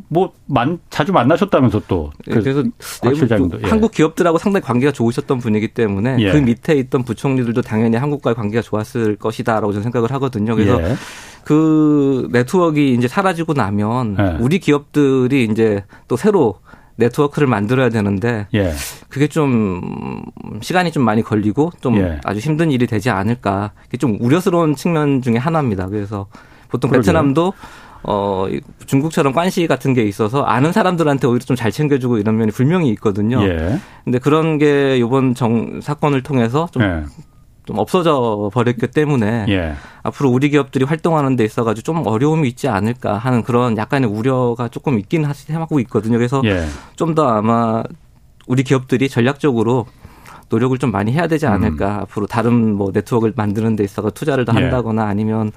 [0.07, 2.11] 뭐 만, 자주 만나셨다면서 또.
[2.23, 2.63] 그 그래서
[3.03, 3.67] 내부 예.
[3.67, 6.31] 한국 기업들하고 상당히 관계가 좋으셨던 분이기 때문에 예.
[6.31, 10.55] 그 밑에 있던 부총리들도 당연히 한국과의 관계가 좋았을 것이다라고 저는 생각을 하거든요.
[10.55, 10.95] 그래서 예.
[11.43, 14.37] 그 네트워크가 이제 사라지고 나면 예.
[14.39, 16.55] 우리 기업들이 이제 또 새로
[16.97, 18.73] 네트워크를 만들어야 되는데 예.
[19.09, 20.21] 그게 좀
[20.61, 22.19] 시간이 좀 많이 걸리고 좀 예.
[22.23, 23.71] 아주 힘든 일이 되지 않을까.
[23.87, 25.87] 이게 좀 우려스러운 측면 중에 하나입니다.
[25.87, 26.27] 그래서
[26.69, 27.01] 보통 그러게요.
[27.11, 27.53] 베트남도
[28.03, 28.47] 어,
[28.87, 33.43] 중국처럼 관시 같은 게 있어서 아는 사람들한테 오히려 좀 잘 챙겨주고 이런 면이 분명히 있거든요.
[33.43, 33.79] 예.
[34.03, 37.03] 근데 그런 게 이번 정, 사건을 통해서 좀, 예.
[37.65, 39.75] 좀 없어져 버렸기 때문에 예.
[40.03, 44.67] 앞으로 우리 기업들이 활동하는 데 있어 가지고 좀 어려움이 있지 않을까 하는 그런 약간의 우려가
[44.67, 46.17] 조금 있긴 하고 있거든요.
[46.17, 46.65] 그래서 예.
[46.95, 47.83] 좀더 아마
[48.47, 49.85] 우리 기업들이 전략적으로
[50.49, 51.95] 노력을 좀 많이 해야 되지 않을까.
[51.95, 51.99] 음.
[52.01, 54.61] 앞으로 다른 뭐 네트워크를 만드는 데 있어서 투자를 더 예.
[54.61, 55.51] 한다거나 아니면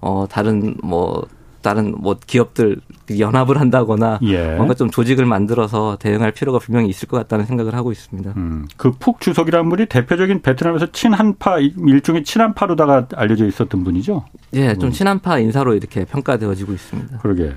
[0.00, 1.26] 어 다른 뭐
[1.62, 2.78] 다른 뭐 기업들
[3.18, 4.54] 연합을 한다거나 예.
[4.56, 8.32] 뭔가 좀 조직을 만들어서 대응할 필요가 분명히 있을 것 같다는 생각을 하고 있습니다.
[8.36, 14.24] 음, 그푹 주석이라는 분이 대표적인 베트남에서 친한파 일종의 친한파로다가 알려져 있었던 분이죠.
[14.54, 14.92] 예, 좀 음.
[14.92, 17.18] 친한파 인사로 이렇게 평가되어지고 있습니다.
[17.18, 17.54] 그러게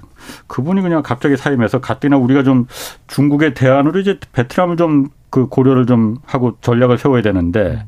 [0.48, 2.68] 그분이 그냥 갑자기 사임해서 가뜩이나 우리가 좀
[3.08, 7.88] 중국의 대안으로 이제 베트남을 좀 그 고려를 좀 하고 전략을 세워야 되는데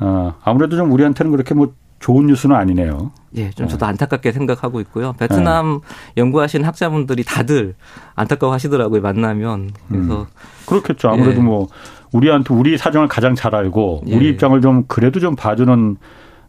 [0.00, 1.72] 어, 아무래도 좀 우리한테는 그렇게 뭐
[2.04, 3.12] 좋은 뉴스는 아니네요.
[3.36, 3.88] 예, 좀 저도 네.
[3.88, 5.14] 안타깝게 생각하고 있고요.
[5.14, 6.12] 베트남 네.
[6.18, 7.74] 연구하신 학자분들이 다들
[8.14, 9.70] 안타까워 하시더라고요, 만나면.
[9.88, 10.20] 그래서.
[10.20, 10.26] 음.
[10.66, 11.08] 그렇겠죠.
[11.08, 11.42] 아무래도 예.
[11.42, 11.68] 뭐,
[12.12, 14.28] 우리한테, 우리 사정을 가장 잘 알고, 우리 예.
[14.28, 15.96] 입장을 좀 그래도 좀 봐주는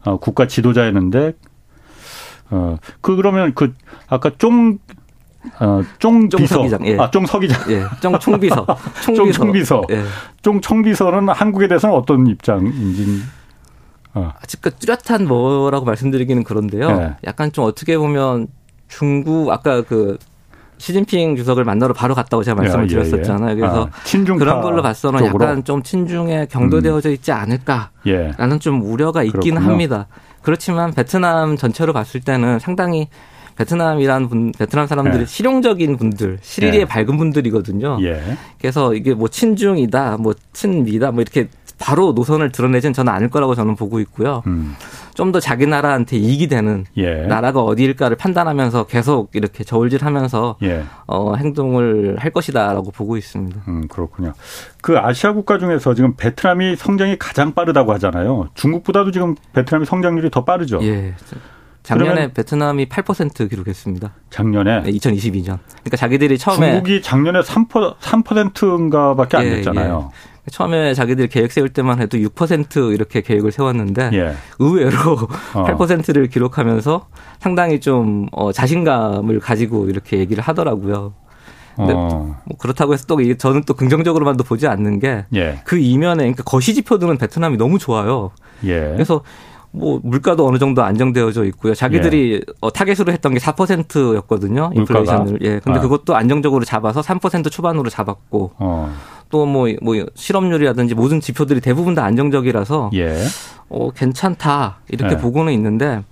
[0.03, 1.31] 어, 국가 지도자였는데,
[2.49, 3.73] 어, 그, 그러면 그,
[4.09, 4.79] 아까 쫑
[5.61, 6.67] 어, 쫑 비서.
[6.83, 6.97] 예.
[6.97, 7.71] 아, 쫑 서기장.
[7.71, 7.85] 예.
[8.01, 8.65] 쫑 총비서.
[9.05, 9.15] 총비서.
[9.15, 9.83] 쫑 총비서.
[9.91, 10.03] 예.
[10.41, 13.23] 쫑 총비서는 한국에 대해서는 어떤 입장인지.
[14.15, 14.31] 어.
[14.41, 16.89] 아직 그 뚜렷한 뭐라고 말씀드리기는 그런데요.
[16.89, 17.15] 예.
[17.27, 18.47] 약간 좀 어떻게 보면
[18.87, 20.17] 중국 아까 그
[20.77, 23.51] 시진핑 주석을 만나러 바로 갔다고 제가 말씀을 예, 드렸었잖아요.
[23.51, 23.59] 예, 예.
[23.59, 25.45] 그래서 아, 그런 걸로 봐서는 쪽으로?
[25.45, 28.59] 약간 좀 친중에 경도되어져 있지 않을까라는 예.
[28.59, 29.61] 좀 우려가 있기는.
[29.61, 30.07] 합니다.
[30.41, 33.07] 그렇지만 베트남 전체로 봤을 때는 상당히
[33.55, 35.25] 베트남이란 분, 베트남 사람들이 예.
[35.25, 36.85] 실용적인 분들, 실리에 예.
[36.85, 37.97] 밝은 분들이거든요.
[38.01, 38.37] 예.
[38.59, 43.75] 그래서 이게 뭐 친중이다, 뭐 친미다, 뭐 이렇게 바로 노선을 드러내진 저는 않을 거라고 저는
[43.75, 44.43] 보고 있고요.
[44.47, 44.75] 음.
[45.15, 47.25] 좀더 자기 나라한테 이익이 되는 예.
[47.25, 50.83] 나라가 어디일까를 판단하면서 계속 이렇게 저울질하면서 예.
[51.07, 53.61] 어, 행동을 할 것이다라고 보고 있습니다.
[53.67, 54.33] 음, 그렇군요.
[54.81, 58.49] 그 아시아 국가 중에서 지금 베트남이 성장이 가장 빠르다고 하잖아요.
[58.55, 60.79] 중국보다도 지금 베트남이 성장률이 더 빠르죠.
[60.83, 61.13] 예.
[61.83, 64.11] 작년에 베트남이 8% 기록했습니다.
[64.31, 64.81] 작년에?
[64.81, 65.59] 네, 2022년.
[65.81, 70.09] 그러니까 자기들이 처음에 중국이 작년에 3%, 3%인가밖에 안 예, 됐잖아요.
[70.11, 70.34] 예.
[70.51, 74.35] 처음에 자기들이 계획 세울 때만 해도 6% 이렇게 계획을 세웠는데 예.
[74.59, 74.97] 의외로
[75.53, 75.65] 어.
[75.65, 77.07] 8%를 기록하면서
[77.39, 81.13] 상당히 좀 어, 자신감을 가지고 이렇게 얘기를 하더라고요.
[81.75, 82.37] 근데 어.
[82.45, 85.61] 뭐 그렇다고 해서 또 저는 또 긍정적으로만도 보지 않는 게그 예.
[85.65, 88.31] 그 이면에 그러니까 거시 지표들은 베트남이 너무 좋아요.
[88.63, 88.79] 예.
[88.93, 89.23] 그래서
[89.75, 91.73] 뭐 물가도 어느 정도 안정되어져 있고요.
[91.73, 92.53] 자기들이 예.
[92.61, 94.71] 어, 타겟으로 했던 게 4%였거든요.
[94.75, 95.39] 인플레이션을.
[95.41, 95.59] 예.
[95.59, 95.81] 근데 아.
[95.81, 98.51] 그것도 안정적으로 잡아서 3% 초반으로 잡았고.
[98.57, 98.93] 어.
[99.29, 103.17] 또뭐 뭐 실업률이라든지 모든 지표들이 대부분 다 안정적이라서 예.
[103.69, 105.17] 어 괜찮다 이렇게 예.
[105.17, 106.03] 보고는 있는데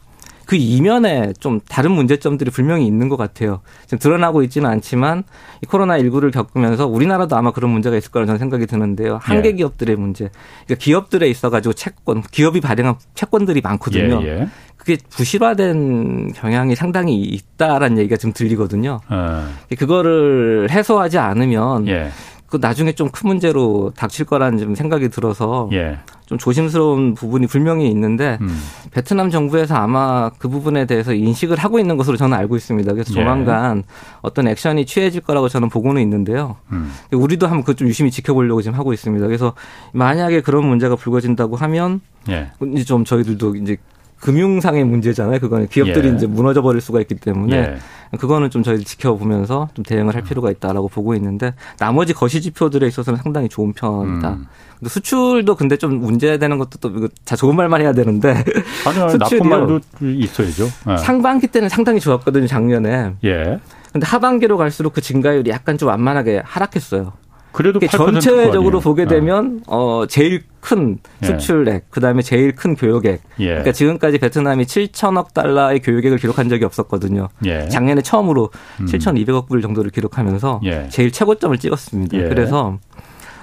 [0.53, 3.61] 그 이면에 좀 다른 문제점들이 분명히 있는 것 같아요.
[3.85, 5.23] 지금 드러나고 있지는 않지만
[5.63, 9.17] 이 코로나 19를 겪으면서 우리나라도 아마 그런 문제가 있을 거라는 생각이 드는데요.
[9.19, 9.53] 한계 예.
[9.53, 10.29] 기업들의 문제.
[10.67, 14.21] 그러니까 기업들에 있어가지고 채권, 기업이 발행한 채권들이 많거든요.
[14.21, 14.47] 예, 예.
[14.77, 18.99] 그게 부실화된 경향이 상당히 있다라는 얘기가 좀 들리거든요.
[19.09, 19.47] 어.
[19.75, 22.11] 그거를 해소하지 않으면 예.
[22.53, 25.97] 그 나중에 좀 큰 문제로 닥칠 거라는 좀 생각이 들어서 예.
[26.27, 28.59] 좀 조심스러운 부분이 분명히 있는데 음.
[28.91, 32.91] 베트남 정부에서 아마 그 부분에 대해서 인식을 하고 있는 것으로 저는 알고 있습니다.
[32.93, 33.15] 그래서 예.
[33.15, 33.83] 조만간
[34.21, 36.57] 어떤 액션이 취해질 거라고 저는 보고는 있는데요.
[36.71, 36.91] 음.
[37.11, 39.25] 우리도 한번 그 좀 유심히 지켜보려고 지금 하고 있습니다.
[39.25, 39.53] 그래서
[39.93, 42.51] 만약에 그런 문제가 불거진다고 하면 예.
[42.73, 43.77] 이제 좀 저희들도 이제
[44.19, 45.39] 금융상의 문제잖아요.
[45.39, 46.13] 그거는 기업들이 예.
[46.13, 47.77] 이제 무너져 버릴 수가 있기 때문에 예.
[48.17, 53.19] 그거는 좀 저희 지켜보면서 좀 대응을 할 필요가 있다라고 보고 있는데 나머지 거시 지표들에 있어서는
[53.21, 54.29] 상당히 좋은 편이다.
[54.33, 54.47] 음.
[54.85, 58.43] 수출도 근데 좀 문제되는 것도 또 자 좋은 말만 해야 되는데
[59.17, 60.67] 나쁜 말도 있어야죠.
[60.87, 60.97] 네.
[60.97, 63.13] 상반기 때는 상당히 좋았거든요 작년에.
[63.23, 63.59] 예.
[63.91, 67.13] 근데 하반기로 갈수록 그 증가율이 약간 좀 완만하게 하락했어요.
[67.53, 69.15] 그래도 전체적으로 보게 네.
[69.15, 71.27] 되면 어 제일 큰 예.
[71.27, 71.81] 수출액, 예.
[71.91, 73.21] 그다음에 제일 큰 교역액.
[73.39, 73.45] 예.
[73.45, 77.29] 그러니까 지금까지 베트남이 7천억 달러의 교역액을 기록한 적이 없었거든요.
[77.45, 77.69] 예.
[77.69, 78.49] 작년에 처음으로
[78.81, 78.85] 음.
[78.87, 80.89] 7,200억 불 정도를 기록하면서 예.
[80.89, 82.17] 제일 최고점을 찍었습니다.
[82.17, 82.27] 예.
[82.27, 82.79] 그래서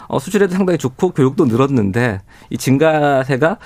[0.09, 2.21] 어 수출에도 상당히 좋고 교육도 늘었는데
[2.51, 3.59] 이 증가세가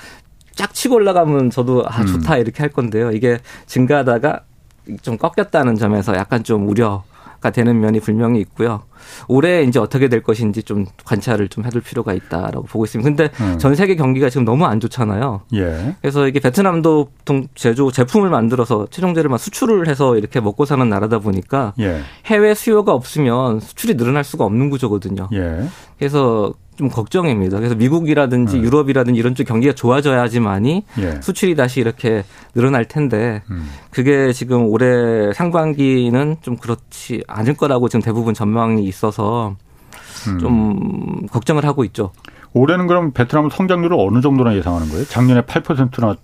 [0.53, 2.41] 쫙 치고 올라가면 저도 아 좋다 음.
[2.41, 3.11] 이렇게 할 건데요.
[3.11, 4.41] 이게 증가하다가
[5.01, 7.14] 좀 꺾였다는 점에서 약간 좀 우려 가
[7.51, 8.83] 되는 면이 분명히 있고요.
[9.27, 13.07] 올해 이제 어떻게 될 것인지 좀 관찰을 좀 해둘 필요가 있다라고 보고 있습니다.
[13.07, 13.57] 근데 음.
[13.57, 15.41] 전 세계 경기가 지금 너무 안 좋잖아요.
[15.53, 15.95] 예.
[16.01, 21.73] 그래서 이게 베트남도 보통 제조 제품을 만들어서 최종재료만 수출을 해서 이렇게 먹고 사는 나라다 보니까
[21.79, 22.01] 예.
[22.25, 25.29] 해외 수요가 없으면 수출이 늘어날 수가 없는 구조거든요.
[25.33, 25.67] 예.
[25.97, 27.57] 그래서 좀 걱정입니다.
[27.57, 28.63] 그래서 미국이라든지 네.
[28.63, 31.21] 유럽이라든지 이런 쪽 경기가 좋아져야지만이 예.
[31.21, 33.69] 수출이 다시 이렇게 늘어날 텐데 음.
[33.91, 39.55] 그게 지금 올해 상반기는 좀 그렇지 않을 거라고 지금 대부분 전망이 있어서
[40.27, 40.39] 음.
[40.39, 42.11] 좀 걱정을 하고 있죠.
[42.53, 45.05] 올해는 그럼 베트남 성장률을 어느 정도나 예상하는 거예요?
[45.05, 46.15] 작년에 8%나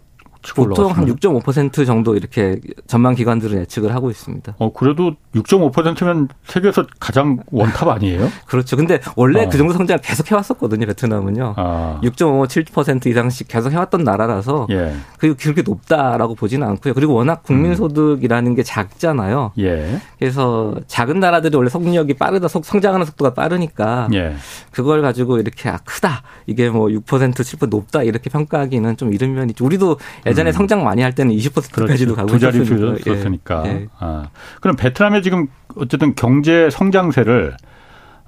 [0.56, 4.56] 보통 한6.5% 정도 이렇게 전망 기관들은 예측을 하고 있습니다.
[4.58, 8.28] 어 그래도 6.5%면 세계에서 가장 원탑 아니에요?
[8.48, 8.76] 그렇죠.
[8.76, 9.50] 근데 원래 어.
[9.50, 10.86] 그 정도 성장을 계속 해왔었거든요.
[10.88, 11.54] 베트남은요.
[11.58, 12.00] 아.
[12.04, 14.94] 6.5, 7% 이상씩 계속 해왔던 나라라서 예.
[15.18, 16.94] 그게 그렇게 높다라고 보지는 않고요.
[16.94, 19.52] 그리고 워낙 국민소득이라는 게 작잖아요.
[19.60, 20.02] 예.
[20.18, 24.36] 그래서 작은 나라들이 원래 성장력이 빠르다, 성장하는 속도가 빠르니까 예.
[24.72, 29.54] 그걸 가지고 이렇게 아 크다 이게 뭐 6% 7% 높다 이렇게 평가하기는 좀 이른 면이
[29.54, 29.98] 죠 우리도
[30.32, 30.54] 예전에 음.
[30.54, 33.64] 성장 많이 할 때는 20%까지도 가고 두 자리 수였으니까.
[33.68, 33.70] 예.
[33.70, 33.88] 예.
[34.00, 34.30] 아.
[34.60, 37.56] 그럼 베트남의 지금 어쨌든 경제 성장세를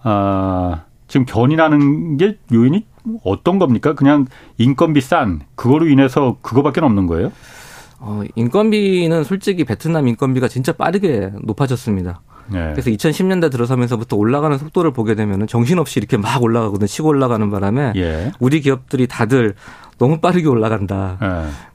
[0.04, 2.86] 아, 지금 견인하는 게 요인이
[3.24, 3.94] 어떤 겁니까?
[3.96, 4.26] 그냥
[4.58, 7.32] 인건비 싼 그거로 인해서 그거밖에 없는 거예요?
[8.00, 12.22] 어, 인건비는 솔직히 베트남 인건비가 진짜 빠르게 높아졌습니다.
[12.48, 12.72] 네.
[12.72, 18.32] 그래서 2010년대 들어서면서부터 올라가는 속도를 보게 되면 정신없이 이렇게 막 올라가거든 치고 올라가는 바람에 예.
[18.40, 19.56] 우리 기업들이 다들
[20.04, 21.18] 너무 빠르게 올라간다.
[21.22, 21.28] 네.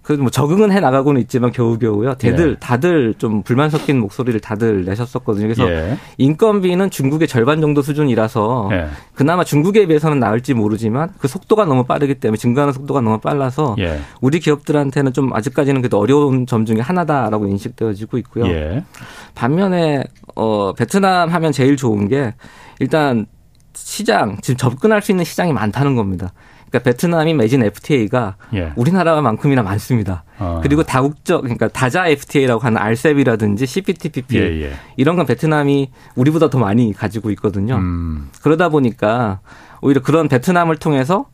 [0.03, 2.17] 그뭐 적응은 해 나가고는 있지만 겨우겨우요.
[2.17, 2.57] 대들 예.
[2.61, 5.45] 다들 좀 불만 섞인 목소리를 다들 내셨었거든요.
[5.47, 5.97] 그래서 예.
[6.19, 8.88] 인건비는 중국의 절반 정도 수준이라서 예.
[9.14, 13.99] 그나마 중국에 비해서는 나을지 모르지만 그 속도가 너무 빠르기 때문에 증가하는 속도가 너무 빨라서 예.
[14.21, 18.47] 우리 기업들한테는 좀 아직까지는 그래도 어려운 점 중에 하나다라고 인식되어지고 있고요.
[18.49, 18.85] 예.
[19.35, 22.35] 반면에 어 베트남 하면 제일 좋은 게
[22.79, 23.25] 일단
[23.73, 26.33] 시장 지금 접근할 수 있는 시장이 많다는 겁니다.
[26.71, 28.73] 그러니까 베트남이 맺은 FTA가 예.
[28.77, 30.25] 우리나라만큼이나 많습니다.
[30.39, 30.61] 어.
[30.63, 34.73] 그리고 다국적 그러니까 다자 FTA라고 하는 RCEP이라든지 CPTPP 예, 예.
[34.97, 37.77] 이런 건 베트남이 우리보다 더 많이 가지고 있거든요.
[37.77, 38.31] 음.
[38.43, 39.41] 그러다 보니까
[39.81, 41.27] 오히려 그런 베트남을 통해서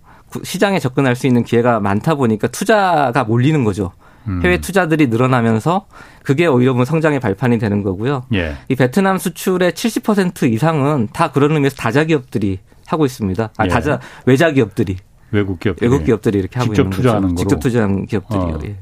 [0.42, 3.92] 시장에 접근할 수 있는 기회가 많다 보니까 투자가 몰리는 거죠.
[4.27, 4.40] 음.
[4.42, 5.87] 해외 투자들이 늘어나면서
[6.23, 8.25] 그게 오히려 뭐 성장의 발판이 되는 거고요.
[8.35, 8.57] 예.
[8.68, 13.51] 이 베트남 수출의 70% 이상은 다 그런 의미에서 다자 기업들이 하고 있습니다.
[13.57, 13.68] 아, 예.
[13.68, 14.97] 다자 외자 기업들이.
[15.35, 17.37] 외국 기업 외국 기업들이 이렇게 하고 직접 투자하는 거죠.
[17.40, 18.42] 직접 투자하는 기업들이요.
[18.42, 18.59] 어.
[18.64, 18.77] 예.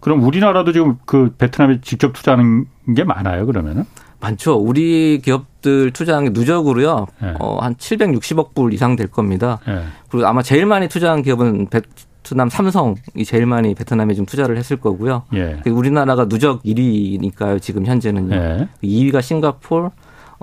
[0.00, 3.84] 그럼 우리나라도 지금 그 베트남에 직접 투자하는 게 많아요, 그러면은?
[4.20, 4.54] 많죠.
[4.54, 7.06] 우리 기업들 투자한 게 누적으로요.
[7.22, 7.34] 예.
[7.38, 9.58] 어, 한 760억 불 이상 될 겁니다.
[9.68, 9.82] 예.
[10.08, 15.24] 그리고 아마 제일 많이 투자한 기업은 베트남 삼성이 제일 많이 베트남에 좀 투자를 했을 거고요.
[15.34, 15.60] 예.
[15.66, 17.60] 우리나라가 누적 1위니까요.
[17.60, 18.68] 지금 현재는요.
[18.82, 19.20] 2위가 예.
[19.20, 19.90] 싱가폴,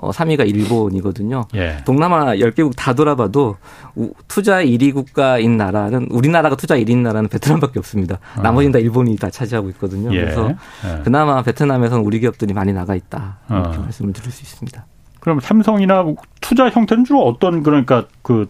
[0.00, 1.44] 어, 3위가 일본이거든요.
[1.54, 1.78] 예.
[1.84, 3.56] 동남아 10개국 다 돌아봐도
[4.28, 8.18] 투자 1위 국가인 나라는 우리나라가 투자 1위인 나라는 베트남밖에 없습니다.
[8.36, 8.42] 어.
[8.42, 10.12] 나머지는 다 일본이 다 차지하고 있거든요.
[10.14, 10.20] 예.
[10.20, 11.02] 그래서 예.
[11.04, 13.38] 그나마 베트남에서는 우리 기업들이 많이 나가 있다.
[13.50, 13.82] 이렇게 어.
[13.82, 14.86] 말씀을 드릴 수 있습니다.
[15.20, 16.06] 그럼 삼성이나
[16.40, 18.46] 투자 형태는 주로 어떤 그러니까 그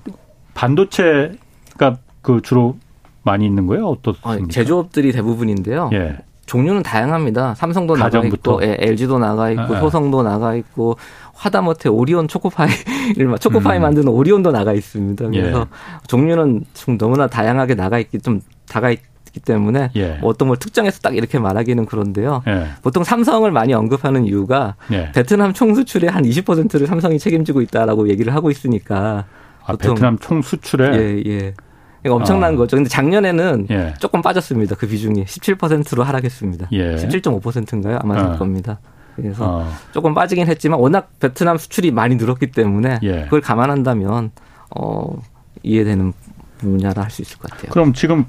[0.55, 2.77] 반도체가 그 주로
[3.23, 3.87] 많이 있는 거예요?
[3.89, 4.31] 어떻습니까?
[4.31, 5.91] 아, 제조업들이 대부분인데요.
[5.95, 6.19] 예.
[6.51, 7.55] 종류는 다양합니다.
[7.55, 9.81] 삼성도 나가 있고, 예, LG도 나가 있고, 아, 아.
[9.81, 10.97] 효성도 나가 있고,
[11.35, 13.83] 하다못해 오리온 초코파이를 초코파이 음.
[13.83, 15.29] 만드는 오리온도 나가 있습니다.
[15.29, 16.07] 그래서 예.
[16.07, 19.01] 종류는 좀 너무나 다양하게 나가 있기 좀 다가 있
[19.33, 20.19] 기 때문에 예.
[20.21, 22.43] 뭐 어떤 걸 특정해서 딱 이렇게 말하기는 그런데요.
[22.49, 22.67] 예.
[22.83, 25.13] 보통 삼성을 많이 언급하는 이유가 예.
[25.13, 29.27] 베트남 총 수출의 한 20%를 삼성이 책임지고 있다라고 얘기를 하고 있으니까
[29.65, 31.55] 아, 베트남 총 수출에 예 예.
[32.03, 32.57] 그러니까 엄청난 어.
[32.57, 32.77] 거죠.
[32.77, 33.95] 근데 작년에는 예.
[33.99, 34.77] 조금 빠졌습니다.
[34.77, 36.69] 그 비중이 17%로 하락했습니다.
[36.73, 36.97] 예.
[36.97, 37.99] 17.5%인가요?
[38.03, 38.37] 아마 될 어.
[38.39, 38.79] 겁니다.
[39.17, 39.69] 그래서 어.
[39.93, 43.23] 조금 빠지긴 했지만 워낙 베트남 수출이 많이 늘었기 때문에 예.
[43.25, 44.31] 그걸 감안한다면
[44.77, 45.17] 어
[45.63, 46.13] 이해되는
[46.59, 47.71] 분야라 할 수 있을 것 같아요.
[47.71, 48.25] 그럼 지금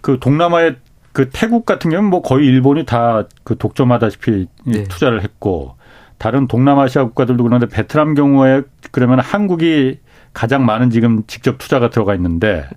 [0.00, 0.76] 그 동남아의
[1.12, 4.84] 그 태국 같은 경우는 뭐 거의 일본이 다 그 독점하다시피 네.
[4.84, 5.76] 투자를 했고
[6.18, 10.00] 다른 동남아시아 국가들도 그런데 베트남 경우에 그러면 한국이
[10.32, 12.68] 가장 많은 지금 직접 투자가 들어가 있는데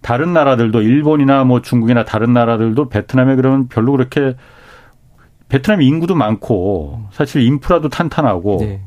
[0.00, 4.34] 다른 나라들도 일본이나 뭐 중국이나 다른 나라들도 베트남에 그러면 별로 그렇게
[5.48, 8.80] 베트남 인구도 많고 사실 인프라도 탄탄하고 네.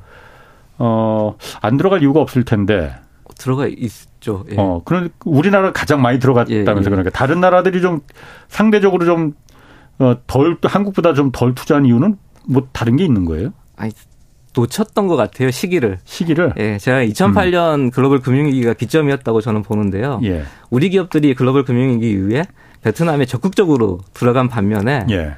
[0.78, 2.96] 어안 들어갈 이유가 없을 텐데
[3.38, 4.46] 들어가 있죠.
[4.52, 4.56] 예.
[4.58, 6.90] 어 그런 우리나라 가장 많이 들어갔다면서 예, 예.
[6.90, 8.00] 그러니까 다른 나라들이 좀
[8.48, 13.54] 상대적으로 좀덜 어, 한국보다 좀 덜 투자한 이유는 뭐 다른 게 있는 거예요?
[13.76, 13.92] 아니
[14.56, 16.00] 놓쳤던 것 같아요 시기를.
[16.04, 16.54] 시기를.
[16.58, 17.92] 예, 제가 2008년 음.
[17.92, 20.20] 글로벌 금융위기가 기점이었다고 저는 보는데요.
[20.24, 20.44] 예.
[20.70, 22.46] 우리 기업들이 글로벌 금융위기 이후에
[22.84, 25.06] 베트남에 적극적으로 들어간 반면에.
[25.10, 25.34] 예.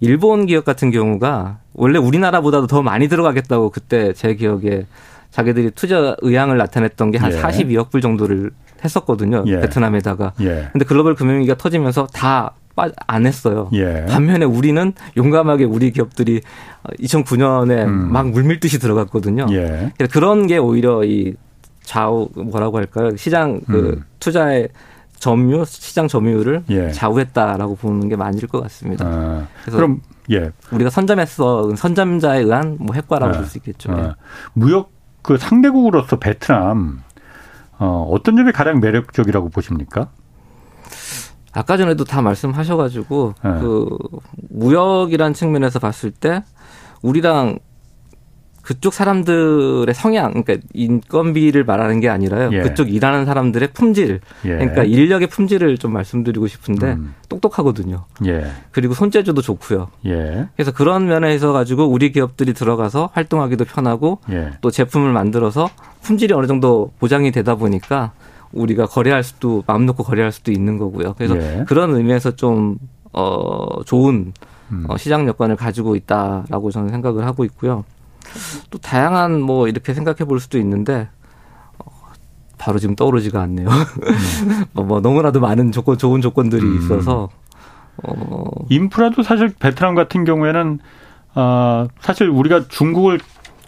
[0.00, 4.86] 일본 기업 같은 경우가 원래 우리나라보다도 더 많이 들어가겠다고 그때 제 기억에
[5.30, 7.90] 자기들이 투자 의향을 나타냈던 게 한 42억 예.
[7.90, 8.50] 불 정도를
[8.84, 9.44] 했었거든요.
[9.46, 9.60] 예.
[9.60, 10.32] 베트남에다가.
[10.40, 10.68] 예.
[10.72, 12.52] 근데 글로벌 금융위기가 터지면서 다
[13.06, 13.68] 안 했어요.
[13.72, 14.06] 예.
[14.08, 16.40] 반면에 우리는 용감하게 우리 기업들이
[17.00, 18.12] 2009년에 음.
[18.12, 19.46] 막 물밀듯이 들어갔거든요.
[19.50, 19.92] 예.
[20.10, 21.34] 그런 게 오히려 이
[21.82, 23.16] 좌우 뭐라고 할까요?
[23.16, 24.04] 시장 그 음.
[24.20, 24.68] 투자의
[25.18, 26.92] 점유 시장 점유율을 예.
[26.92, 29.04] 좌우했다라고 보는 게 맞을 것 같습니다.
[29.06, 33.92] 아, 그래서 그럼 예 우리가 선점했어 선점자에 의한 뭐 효과라고 아, 볼수 있겠죠.
[33.92, 34.14] 아,
[34.52, 37.02] 무역 그 상대국으로서 베트남
[37.78, 40.08] 어, 어떤 점이 가장 매력적이라고 보십니까?
[41.58, 43.50] 아까 전에도 다 말씀하셔가지고 네.
[43.60, 43.88] 그
[44.50, 46.44] 무역이란 측면에서 봤을 때
[47.02, 47.58] 우리랑
[48.62, 52.50] 그쪽 사람들의 성향, 그러니까 인건비를 말하는 게 아니라요.
[52.52, 52.60] 예.
[52.60, 54.48] 그쪽 일하는 사람들의 품질, 예.
[54.50, 57.14] 그러니까 인력의 품질을 좀 말씀드리고 싶은데 음.
[57.30, 58.04] 똑똑하거든요.
[58.26, 58.44] 예.
[58.70, 59.88] 그리고 손재주도 좋고요.
[60.06, 60.48] 예.
[60.54, 64.52] 그래서 그런 면에서 가지고 우리 기업들이 들어가서 활동하기도 편하고 예.
[64.60, 65.70] 또 제품을 만들어서
[66.02, 68.12] 품질이 어느 정도 보장이 되다 보니까
[68.52, 71.14] 우리가 거래할 수도 마음 놓고 거래할 수도 있는 거고요.
[71.14, 71.64] 그래서 예.
[71.66, 72.78] 그런 의미에서 좀
[73.12, 74.32] 어, 좋은
[74.70, 74.84] 음.
[74.88, 77.84] 어, 시장 여건을 가지고 있다라고 저는 생각을 하고 있고요.
[78.70, 81.08] 또 다양한 뭐 이렇게 생각해 볼 수도 있는데
[81.78, 81.84] 어,
[82.58, 83.68] 바로 지금 떠오르지가 않네요.
[83.68, 84.64] 음.
[84.72, 86.78] 뭐, 뭐 너무나도 많은 조건 좋은 조건들이 음.
[86.78, 87.28] 있어서
[88.02, 88.44] 어.
[88.68, 90.78] 인프라도 사실 베트남 같은 경우에는
[91.34, 93.20] 어, 사실 우리가 중국을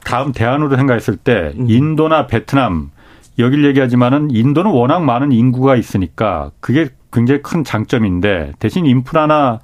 [0.04, 1.68] 다음 대안으로 생각했을 때 음.
[1.68, 2.90] 인도나 베트남
[3.38, 9.60] 여길 얘기하지만은 인도는 워낙 많은 인구가 있으니까 그게 굉장히 큰 장점인데 대신 인프라나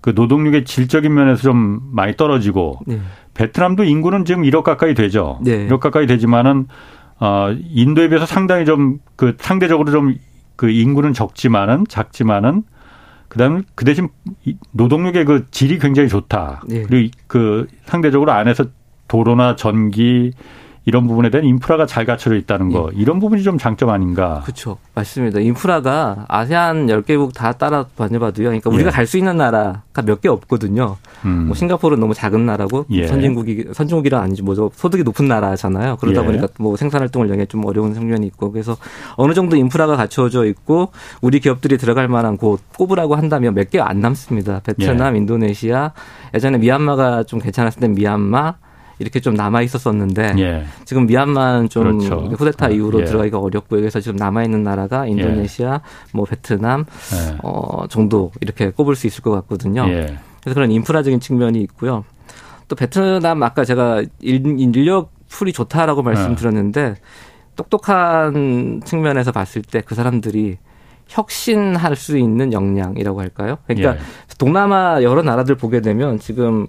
[0.00, 3.00] 그 노동력의 질적인 면에서 좀 많이 떨어지고 네.
[3.34, 5.38] 베트남도 인구는 지금 1억 가까이 되죠.
[5.42, 5.68] 네.
[5.68, 6.66] 1억 가까이 되지만은
[7.20, 10.16] 어 인도에 비해서 상당히 좀 그 상대적으로 좀
[10.62, 12.62] 그 인구는 적지만은 작지만은
[13.26, 14.08] 그다음에 그 대신
[14.70, 16.62] 노동력의 그 질이 굉장히 좋다.
[16.68, 16.82] 네.
[16.82, 18.66] 그리고 그 상대적으로 안에서
[19.08, 20.32] 도로나 전기
[20.84, 23.00] 이런 부분에 대한 인프라가 잘 갖춰져 있다는 거 예.
[23.00, 24.40] 이런 부분이 좀 장점 아닌가?
[24.44, 25.38] 그렇죠, 맞습니다.
[25.38, 28.46] 인프라가 아세안 10개국 다 따라 다녀봐도요.
[28.48, 28.90] 그러니까 우리가 예.
[28.92, 30.96] 갈수 있는 나라가 몇 개 없거든요.
[31.24, 31.46] 음.
[31.46, 33.06] 뭐 싱가포르는 너무 작은 나라고 예.
[33.06, 35.96] 선진국이 선진국이라 아니지 뭐 소득이 높은 나라잖아요.
[35.96, 36.26] 그러다 예.
[36.26, 38.76] 보니까 뭐 생산 활동을 영해 좀 어려운 측면이 있고 그래서
[39.16, 40.90] 어느 정도 인프라가 갖춰져 있고
[41.20, 44.60] 우리 기업들이 들어갈 만한 곳 꼽으라고 한다면 몇 개 안 남습니다.
[44.64, 45.18] 베트남, 예.
[45.18, 45.92] 인도네시아,
[46.34, 48.54] 예전에 미얀마가 좀 괜찮았을 때 미얀마
[49.02, 50.64] 이렇게 좀 남아 있었었는데 예.
[50.84, 52.34] 지금 미얀마는 좀 그렇죠.
[52.34, 53.04] 후데타 이후로 예.
[53.04, 53.80] 들어가기가 어렵고요.
[53.80, 55.80] 그래서 지금 남아 있는 나라가 인도네시아, 예.
[56.12, 57.36] 뭐 베트남 예.
[57.42, 59.84] 어 정도 이렇게 꼽을 수 있을 것 같거든요.
[59.88, 60.16] 예.
[60.40, 62.04] 그래서 그런 인프라적인 측면이 있고요.
[62.68, 66.96] 또 베트남 아까 제가 인력 풀이 좋다라고 말씀드렸는데
[67.56, 70.58] 똑똑한 측면에서 봤을 때 그 사람들이
[71.08, 73.58] 혁신할 수 있는 역량이라고 할까요?
[73.66, 73.98] 그러니까 예.
[74.38, 76.66] 동남아 여러 나라들 보게 되면 지금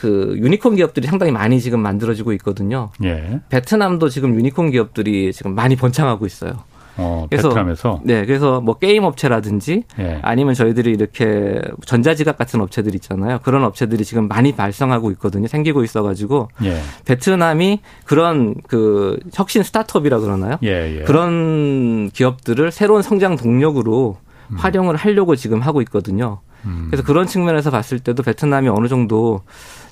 [0.00, 2.90] 그 유니콘 기업들이 상당히 많이 지금 만들어지고 있거든요.
[3.04, 3.40] 예.
[3.50, 6.52] 베트남도 지금 유니콘 기업들이 지금 많이 번창하고 있어요.
[6.96, 10.18] 어, 그래서 베트남에서 네, 그래서 뭐 게임 업체라든지 예.
[10.22, 13.40] 아니면 저희들이 이렇게 전자지갑 같은 업체들 있잖아요.
[13.42, 15.46] 그런 업체들이 지금 많이 발생하고 있거든요.
[15.46, 16.80] 생기고 있어가지고 예.
[17.04, 20.56] 베트남이 그런 그 혁신 스타트업이라 그러나요?
[20.62, 21.04] 예, 예.
[21.04, 24.16] 그런 기업들을 새로운 성장 동력으로
[24.48, 24.56] 음.
[24.56, 26.40] 활용을 하려고 지금 하고 있거든요.
[26.64, 26.88] 음.
[26.90, 29.42] 그래서 그런 측면에서 봤을 때도 베트남이 어느 정도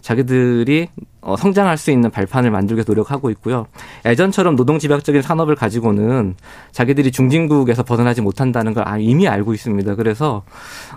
[0.08, 0.88] 자기들이
[1.20, 3.66] 어, 성장할 수 있는 발판을 만들기 위해서 노력하고 있고요.
[4.06, 6.34] 예전처럼 노동 집약적인 산업을 가지고는
[6.72, 9.96] 자기들이 중진국에서 벗어나지 못한다는 걸 아, 이미 알고 있습니다.
[9.96, 10.44] 그래서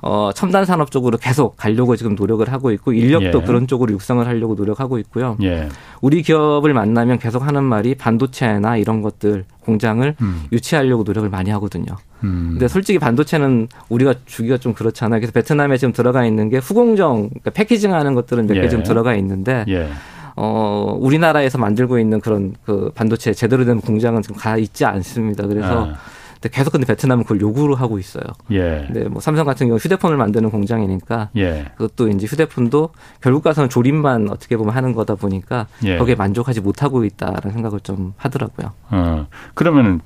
[0.02, 3.45] 어, 첨단 산업 쪽으로 계속 가려고 지금 노력을 하고 있고 인력도 예.
[3.45, 5.36] 그런 쪽으로 육성을 하려고 노력하고 있고요.
[5.43, 5.67] 예.
[6.00, 10.43] 우리 기업을 만나면 계속 하는 말이 반도체나 이런 것들 공장을 음.
[10.54, 11.97] 유치하려고 노력을 많이 하거든요.
[12.24, 12.50] 음.
[12.52, 15.20] 근데 솔직히 반도체는 우리가 주기가 좀 그렇잖아요.
[15.20, 18.84] 그래서 베트남에 지금 들어가 있는 게 후공정, 그러니까 패키징 하는 것들은 몇 개좀 예.
[18.84, 19.90] 들어가 있는데 예.
[20.36, 25.48] 어, 우리나라에서 만들고 있는 그런 그 반도체 제대로 된 공장은 지금 가 있지 않습니다.
[25.48, 25.94] 그래서 아.
[26.42, 28.24] 근데 계속 근데 베트남은 그걸 요구를 하고 있어요.
[28.52, 28.86] 예.
[28.88, 31.66] 근데 뭐 삼성 같은 경우 휴대폰을 만드는 공장이니까 예.
[31.78, 32.90] 그것도 이제 휴대폰도
[33.22, 35.98] 결국 가서는 조립만 어떻게 보면 하는 거다 보니까 예.
[35.98, 38.72] 거기에 만족하지 못하고 있다라는 생각을 좀 하더라고요.
[38.90, 39.28] 어.
[39.54, 40.02] 그러면은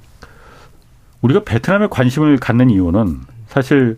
[1.22, 3.98] 우리가 베트남에 관심을 갖는 이유는 사실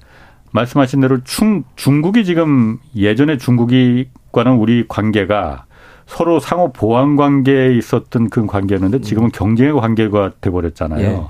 [0.51, 5.65] 말씀하신 대로 중, 중국이 지금 예전에 중국이과는 우리 관계가
[6.05, 11.01] 서로 상호 보완 관계에 있었던 그 관계였는데 지금은 경쟁의 관계가 돼버렸잖아요.
[11.01, 11.21] 예.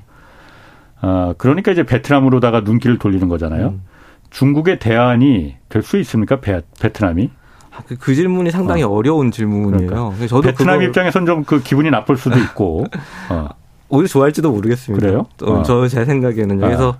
[1.02, 3.68] 어, 그러니까 이제 베트남으로다가 눈길을 돌리는 거잖아요.
[3.70, 3.82] 음.
[4.30, 6.40] 중국의 대안이 될 수 있습니까?
[6.40, 7.30] 베, 베트남이?
[7.76, 9.02] 아, 그, 그, 질문이 상당히 어.
[9.02, 9.88] 려운 질문이에요.
[9.90, 10.28] 그러니까.
[10.28, 12.86] 저도 베트남 입장에선 좀 그 기분이 나쁠 수도 있고.
[13.30, 13.50] 어.
[13.90, 15.06] 오히려 좋아할지도 모르겠습니다.
[15.06, 15.26] 그래요?
[15.44, 15.64] 어.
[15.64, 16.64] 저제 생각에는.
[16.64, 16.68] 아.
[16.68, 16.98] 그래서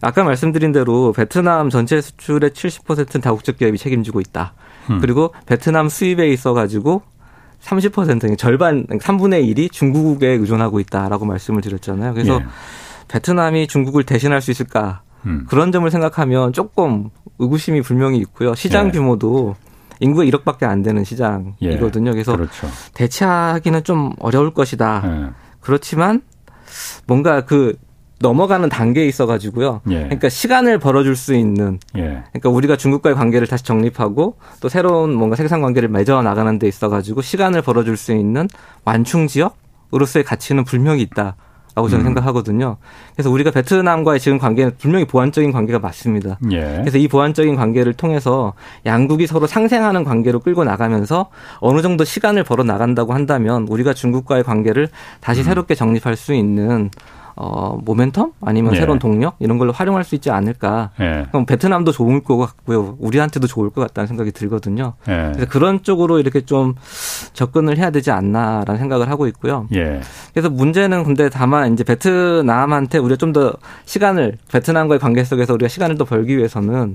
[0.00, 4.52] 아 까 말씀드린 대로 베트남 전체 수출의 70%는 다국적 기업이 책임지고 있다.
[4.90, 5.00] 음.
[5.00, 7.02] 그리고 베트남 수입에 있어 가지고
[7.62, 12.14] 30% 절반 3분의 1이 중국에 의존하고 있다라고 말씀을 드렸잖아요.
[12.14, 12.46] 그래서 예.
[13.08, 15.02] 베트남이 중국을 대신할 수 있을까?
[15.26, 15.44] 음.
[15.48, 18.54] 그런 점을 생각하면 조금 의구심이 분명히 있고요.
[18.54, 18.90] 시장 예.
[18.92, 19.56] 규모도
[20.00, 22.10] 인구가 1억밖에 안 되는 시장이거든요.
[22.10, 22.12] 예.
[22.12, 22.68] 그래서 그렇죠.
[22.94, 25.32] 대체하기는 좀 어려울 것이다.
[25.68, 25.72] 예.
[25.78, 26.22] 그렇지만
[27.06, 27.76] 뭔가 그
[28.20, 29.82] 넘어가는 단계에 있어가지고요.
[29.90, 29.94] 예.
[30.04, 31.78] 그러니까 시간을 벌어줄 수 있는.
[31.96, 32.22] 예.
[32.32, 37.22] 그러니까 우리가 중국과의 관계를 다시 정립하고 또 새로운 뭔가 생산 관계를 맺어 나가는 데 있어가지고
[37.22, 38.48] 시간을 벌어줄 수 있는
[38.84, 41.36] 완충 지역으로서의 가치는 분명히 있다.
[41.78, 42.06] 라고 저는 음.
[42.06, 42.76] 생각하거든요.
[43.14, 46.36] 그래서 우리가 베트남과의 지금 관계는 분명히 보완적인 관계가 맞습니다.
[46.50, 46.78] 예.
[46.80, 48.52] 그래서 이 보완적인 관계를 통해서
[48.84, 54.88] 양국이 서로 상생하는 관계로 끌고 나가면서 어느 정도 시간을 벌어 나간다고 한다면 우리가 중국과의 관계를
[55.20, 55.44] 다시 음.
[55.44, 56.90] 새롭게 정립할 수 있는
[57.40, 58.80] 어, 모멘텀 아니면 예.
[58.80, 60.90] 새로운 동력 이런 걸로 활용할 수 있지 않을까.
[61.00, 61.26] 예.
[61.30, 62.96] 그럼 베트남도 좋을 것 같고요.
[62.98, 64.94] 우리한테도 좋을 것 같다는 생각이 들거든요.
[65.08, 65.30] 예.
[65.34, 66.74] 그래서 그런 쪽으로 이렇게 좀
[67.34, 69.68] 접근을 해야 되지 않나라는 생각을 하고 있고요.
[69.76, 70.00] 예.
[70.32, 73.52] 그래서 문제는 근데 다만 이제 베트남한테 우리가 좀 더
[73.84, 76.94] 시간을 베트남과의 관계 속에서 우리가 시간을 더 벌기 위해서는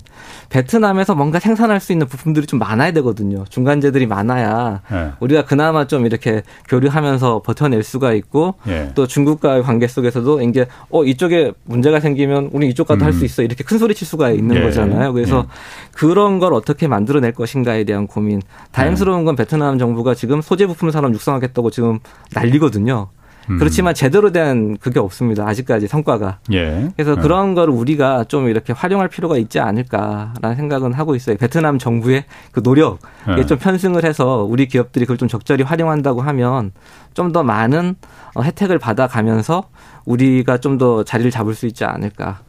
[0.49, 3.43] 베트남에서 뭔가 생산할 수 있는 부품들이 좀 많아야 되거든요.
[3.49, 5.11] 중간재들이 많아야 예.
[5.19, 8.91] 우리가 그나마 좀 이렇게 교류하면서 버텨낼 수가 있고 예.
[8.95, 13.05] 또 중국과의 관계 속에서도 이제 어 이쪽에 문제가 생기면 우리 이쪽 가도 음.
[13.05, 14.61] 할수 있어 이렇게 큰 소리 칠 수가 있는 예.
[14.61, 15.13] 거잖아요.
[15.13, 15.53] 그래서 예.
[15.91, 18.41] 그런 걸 어떻게 만들어낼 것인가에 대한 고민.
[18.71, 21.99] 다행스러운 건 베트남 정부가 지금 소재 부품 산업 육성하겠다고 지금
[22.34, 23.09] 난리거든요.
[23.49, 23.57] 음.
[23.57, 25.47] 그렇지만 제대로 된 그게 없습니다.
[25.47, 26.39] 아직까지 성과가.
[26.53, 26.89] 예.
[26.95, 27.21] 그래서 예.
[27.21, 31.37] 그런 거를 우리가 좀 이렇게 활용할 필요가 있지 않을까라는 생각은 하고 있어요.
[31.37, 32.99] 베트남 정부의 그 노력에
[33.37, 33.45] 예.
[33.45, 36.71] 좀 편승을 해서 우리 기업들이 그걸 좀 적절히 활용한다고 하면
[37.13, 37.95] 좀 더 많은
[38.35, 39.63] 어, 혜택을 받아가면서
[40.05, 42.39] 우리가 좀 더 자리를 잡을 수 있지 않을까.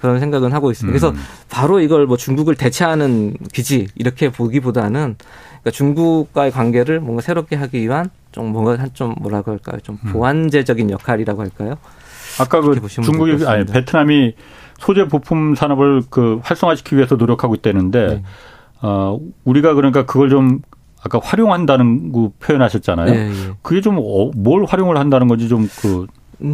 [0.00, 0.92] 그런 생각은 하고 있습니다.
[0.92, 1.22] 그래서 음.
[1.48, 5.16] 바로 이걸 뭐 중국을 대체하는 기지 이렇게 보기보다는
[5.62, 9.78] 그러니까 중국과의 관계를 뭔가 새롭게 하기 위한 좀 뭔가 좀 뭐라고 할까요?
[9.82, 10.12] 좀 음.
[10.12, 11.76] 보완제적인 역할이라고 할까요?
[12.40, 14.34] 아까 그 중국이 아니 베트남이
[14.78, 18.22] 소재 부품 산업을 그 활성화시키기 위해서 노력하고 있다는데 네.
[18.80, 20.60] 어 우리가 그러니까 그걸 좀
[21.04, 23.06] 아까 활용한다는 그 표현하셨잖아요.
[23.06, 23.34] 네, 네.
[23.62, 26.06] 그게 좀뭘 어, 활용을 한다는 건지 좀 그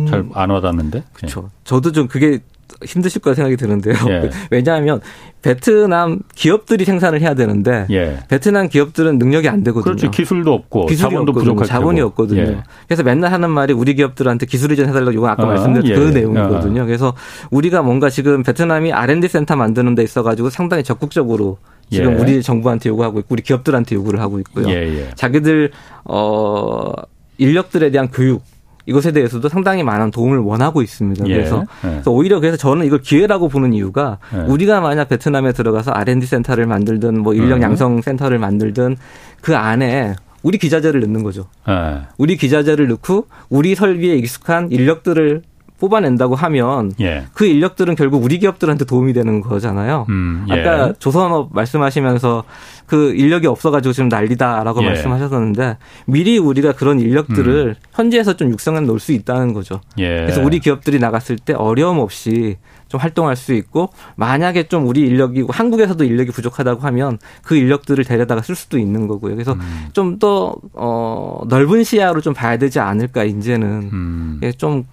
[0.08, 0.50] 잘안 음.
[0.50, 1.02] 와닿는데.
[1.12, 1.42] 그렇죠.
[1.42, 1.48] 네.
[1.64, 2.40] 저도 좀 그게
[2.84, 3.94] 힘드실 거라 생각이 드는데요.
[4.08, 4.30] 예.
[4.50, 5.00] 왜냐하면
[5.42, 8.18] 베트남 기업들이 생산을 해야 되는데 예.
[8.28, 9.82] 베트남 기업들은 능력이 안 되거든요.
[9.84, 10.10] 그렇죠.
[10.10, 12.00] 기술도 없고 기술이 자본도 부족할 자본이.
[12.00, 12.40] 없거든요.
[12.40, 12.62] 예.
[12.86, 16.10] 그래서 맨날 하는 말이 우리 기업들한테 기술 이전 해달라고 이건 아까 아, 말씀드린 그 예.
[16.10, 16.82] 내용이거든요.
[16.82, 16.84] 아.
[16.84, 17.14] 그래서
[17.50, 21.58] 우리가 뭔가 지금 베트남이 R&D 센터 만드는 데 있어가지고 상당히 적극적으로
[21.90, 22.16] 지금 예.
[22.16, 24.68] 우리 정부한테 요구하고 있고 우리 기업들한테 요구를 하고 있고요.
[24.68, 25.70] 예, 자기들
[26.04, 26.92] 어
[27.38, 28.42] 인력들에 대한 교육
[28.88, 31.28] 이것에 대해서도 상당히 많은 도움을 원하고 있습니다.
[31.28, 31.34] 예.
[31.34, 31.88] 그래서, 예.
[31.90, 34.38] 그래서 오히려 그래서 저는 이걸 기회라고 보는 이유가 예.
[34.38, 37.62] 우리가 만약 베트남에 들어가서 R&D 센터를 만들든 뭐 인력 음.
[37.62, 38.96] 양성 센터를 만들든
[39.42, 41.48] 그 안에 우리 기자재를 넣는 거죠.
[41.68, 42.00] 예.
[42.16, 45.42] 우리 기자재를 넣고 우리 설비에 익숙한 인력들을
[45.80, 47.24] 뽑아낸다고 하면 예.
[47.32, 50.06] 그 인력들은 결국 우리 기업들한테 도움이 되는 거잖아요.
[50.08, 50.60] 음, 예.
[50.60, 52.44] 아까 조선업 말씀하시면서
[52.86, 54.86] 그 인력이 없어가지고 지금 난리다라고 예.
[54.86, 55.76] 말씀하셨었는데
[56.06, 57.88] 미리 우리가 그런 인력들을 음.
[57.92, 59.80] 현지에서 좀 육성해 놓을 수 있다는 거죠.
[59.98, 60.22] 예.
[60.22, 62.56] 그래서 우리 기업들이 나갔을 때 어려움 없이
[62.88, 68.42] 좀 활동할 수 있고 만약에 좀 우리 인력이 한국에서도 인력이 부족하다고 하면 그 인력들을 데려다가
[68.42, 69.34] 쓸 수도 있는 거고요.
[69.34, 69.88] 그래서 음.
[69.92, 74.40] 좀더 어, 넓은 시야로 좀 봐야 되지 않을까 이제는 음.
[74.42, 74.84] 예, 좀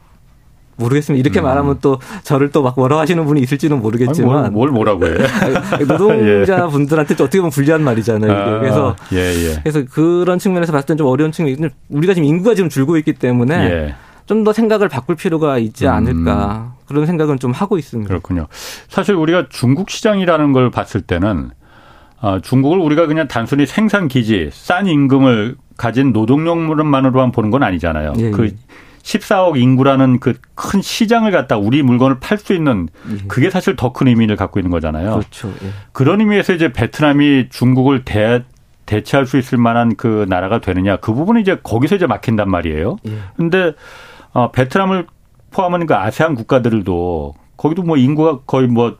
[0.77, 1.19] 모르겠습니다.
[1.19, 1.43] 이렇게 음.
[1.43, 5.27] 말하면 또 저를 또 막 뭐라 하시는 분이 있을지는 모르겠지만 아니, 뭘, 뭘, 뭐라고 해?
[5.87, 8.31] 노동자 분들한테 또 어떻게 보면 불리한 말이잖아요.
[8.31, 9.59] 아, 그래서 예, 예.
[9.61, 11.57] 그래서 그런 측면에서 봤을 땐좀 어려운 측면이
[11.89, 13.95] 우리가 지금 인구가 지금 줄고 있기 때문에 예.
[14.25, 16.85] 좀더 생각을 바꿀 필요가 있지 않을까 음.
[16.87, 18.07] 그런 생각은 좀 하고 있습니다.
[18.07, 18.47] 그렇군요.
[18.89, 21.51] 사실 우리가 중국 시장이라는 걸 봤을 때는
[22.21, 28.13] 어, 중국을 우리가 그냥 단순히 생산 기지, 싼 임금을 가진 노동력만으로만 보는 건 아니잖아요.
[28.17, 28.51] 예, 그 예.
[29.05, 33.17] 14억 인구라는 그 큰 시장을 갖다 우리 물건을 팔 수 있는 예.
[33.27, 35.11] 그게 사실 더 큰 의미를 갖고 있는 거잖아요.
[35.11, 35.53] 그렇죠.
[35.63, 35.69] 예.
[35.91, 38.43] 그런 의미에서 이제 베트남이 중국을 대,
[38.85, 42.97] 대체할 수 있을 만한 그 나라가 되느냐 그 부분은 이제 거기서 이제 막힌단 말이에요.
[43.07, 43.19] 예.
[43.37, 43.73] 근데
[44.33, 45.07] 어, 베트남을
[45.51, 48.97] 포함한 그 아세안 국가들도 거기도 뭐 인구가 거의 뭐뭐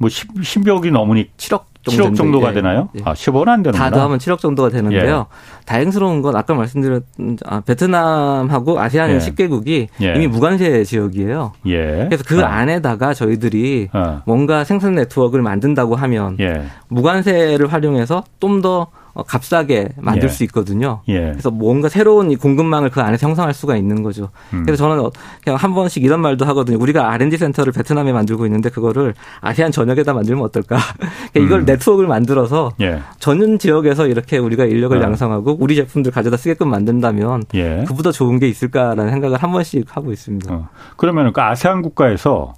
[0.00, 2.88] 뭐 10여억이 넘으니 7억 7억 정도가 예, 되나요?
[2.96, 3.00] 예.
[3.04, 3.72] 아, 10억은 안 되는구나.
[3.72, 5.26] 다 더하면 7억 정도가 되는데요.
[5.30, 5.64] 예.
[5.64, 7.00] 다행스러운 건 아까 말씀드린
[7.46, 9.18] 아, 베트남하고 아세안 예.
[9.18, 10.14] 10개국이 예.
[10.14, 11.52] 이미 무관세 지역이에요.
[11.66, 12.06] 예.
[12.08, 12.44] 그래서 그 어.
[12.44, 14.22] 안에다가 저희들이 어.
[14.26, 16.64] 뭔가 생산 네트워크를 만든다고 하면 예.
[16.88, 20.28] 무관세를 활용해서 좀더 어, 값싸게 만들 예.
[20.28, 21.00] 수 있거든요.
[21.08, 21.20] 예.
[21.30, 24.30] 그래서 뭔가 새로운 이 공급망을 그 안에서 형성할 수가 있는 거죠.
[24.52, 24.64] 음.
[24.64, 25.10] 그래서 저는
[25.42, 26.78] 그냥 한 번씩 이런 말도 하거든요.
[26.78, 30.76] 우리가 R&D 센터를 베트남에 만들고 있는데 그거를 아시안 전역에다 만들면 어떨까?
[31.32, 31.64] 그러니까 이걸 음.
[31.64, 33.00] 네트워크를 만들어서 예.
[33.18, 35.02] 전 지역에서 이렇게 우리가 인력을 어.
[35.02, 37.84] 양성하고 우리 제품들 가져다 쓰게끔 만든다면 예.
[37.86, 40.52] 그보다 좋은 게 있을까라는 생각을 한 번씩 하고 있습니다.
[40.52, 40.68] 어.
[40.96, 42.54] 그러면 그 아세안 국가에서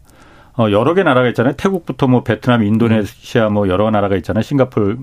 [0.60, 1.54] 어, 여러 개 나라가 있잖아요.
[1.56, 4.42] 태국부터 뭐 베트남, 인도네시아 뭐 여러 나라가 있잖아요.
[4.42, 4.98] 싱가폴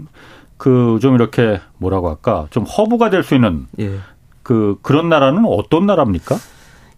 [0.58, 3.92] 그 좀 이렇게 뭐라고 할까 좀 허브가 될 수 있는 예.
[4.44, 6.38] 그 그런 나라는 어떤 나라입니까?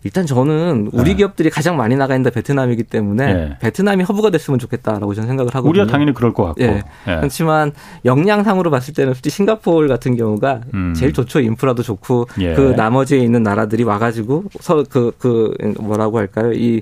[0.05, 1.16] 일단 저는 우리 네.
[1.18, 3.57] 기업들이 가장 많이 나가 있는 베트남이기 때문에 네.
[3.60, 5.70] 베트남이 허브가 됐으면 좋겠다라고 저는 생각을 하거든요.
[5.70, 6.62] 우리가 당연히 그럴 것 같고.
[6.64, 6.84] 예.
[7.07, 7.16] 예.
[7.18, 7.74] 그렇지만
[8.05, 10.93] 역량상으로 봤을 때는 솔직히 싱가포르 같은 경우가 음.
[10.95, 11.41] 제일 좋죠.
[11.41, 12.53] 인프라도 좋고 예.
[12.53, 16.53] 그 나머지에 있는 나라들이 와가지고 서그그 그 뭐라고 할까요?
[16.53, 16.82] 이그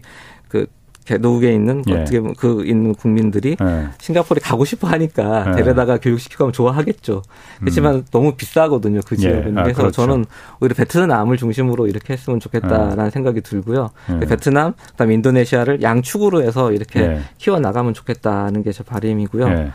[1.15, 1.93] 노국에 있는 예.
[1.93, 3.87] 어떻게 보면 그 있는 국민들이 예.
[3.99, 5.55] 싱가포르에 가고 싶어 하니까 예.
[5.57, 7.23] 데려다가 교육시키고 하면 좋아하겠죠.
[7.59, 8.05] 그렇지만 음.
[8.11, 9.01] 너무 비싸거든요.
[9.05, 9.19] 그 예.
[9.19, 9.57] 지역은.
[9.57, 9.95] 아, 그래서 그렇죠.
[10.05, 10.25] 저는
[10.61, 13.09] 오히려 베트남을 중심으로 이렇게 했으면 좋겠다라는 예.
[13.09, 13.89] 생각이 들고요.
[14.21, 14.25] 예.
[14.25, 19.71] 베트남, 그다음 인도네시아를 양축으로 해서 이렇게 키워 나가면 좋겠다는 게 제 바람이고요.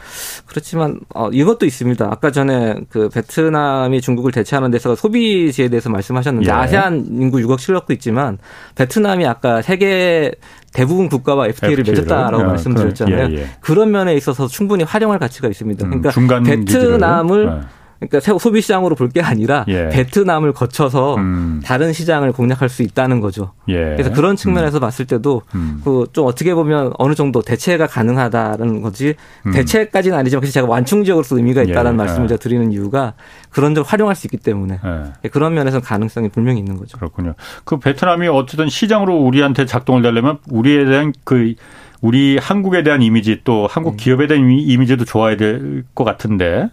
[0.47, 2.07] 그렇지만 어, 이것도 있습니다.
[2.09, 8.39] 아까 전에 그 베트남이 중국을 대체하는 데서 소비지에 대해서 말씀하셨는데 아세안 인구 6억 7억도 있지만
[8.77, 10.31] 베트남이 아까 세계
[10.73, 12.03] 대부분 국가와 FTA를 FTA를.
[12.03, 13.29] 맺었다라고 야, 말씀드렸잖아요.
[13.31, 13.47] 예, 예.
[13.61, 15.87] 그런 면에 있어서 충분히 활용할 가치가 있습니다.
[15.87, 17.61] 음, 그러니까 음, 베트남을 네.
[18.09, 19.89] 그러니까 소비 시장으로 볼 게 아니라 예.
[19.89, 21.61] 베트남을 거쳐서 음.
[21.65, 23.53] 다른 시장을 공략할 수 있다는 거죠.
[23.69, 23.75] 예.
[23.97, 24.81] 그래서 그런 측면에서 음.
[24.81, 25.81] 봤을 때도 음.
[25.85, 29.15] 그좀 어떻게 보면 어느 정도 대체가 가능하다는 거지
[29.47, 29.53] 음.
[29.53, 31.97] 대체까지는 아니지만 그래서 제가 완충 지역으로서 의미가 있다는 예.
[31.97, 33.13] 말씀을 제가 드리는 이유가
[33.51, 34.81] 그런 점 활용할 수 있기 때문에
[35.25, 35.29] 예.
[35.29, 36.97] 그런 면에서 가능성이 분명히 있는 거죠.
[36.97, 37.35] 그렇군요.
[37.65, 41.55] 그 베트남이 어쨌든 시장으로 우리한테 작동을 되려면 우리에 대한 그
[42.01, 43.97] 우리 한국에 대한 이미지 또 한국 음.
[43.97, 46.69] 기업에 대한 이미지도 좋아야 될 것 같은데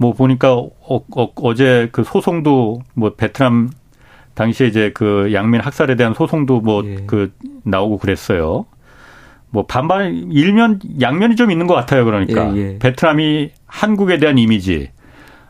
[0.00, 3.68] 뭐 보니까 어, 어, 제그 소송도 뭐 베트남
[4.32, 7.50] 당시에 이제 그 양민 학살에 대한 소송도 뭐그 예.
[7.64, 8.64] 나오고 그랬어요.
[9.50, 12.06] 뭐 반반 일면 양면이 좀 있는 것 같아요.
[12.06, 12.78] 그러니까 예, 예.
[12.78, 14.90] 베트남이 한국에 대한 이미지,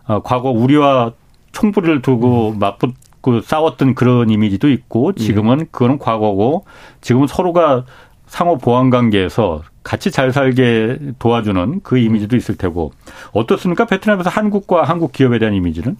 [0.09, 1.13] 어, 과거 우리와
[1.53, 2.59] 총부리를 두고 음.
[2.59, 5.65] 맞붙고 싸웠던 그런 이미지도 있고 지금은 예.
[5.71, 6.65] 그거는 과거고
[7.03, 7.85] 지금은 서로가
[8.27, 12.93] 상호 보완 관계에서 같이 잘 살게 도와주는 그 이미지도 있을 테고
[13.33, 13.87] 어떻습니까?
[13.87, 15.97] 베트남에서 한국과 한국 기업에 대한 이미지는?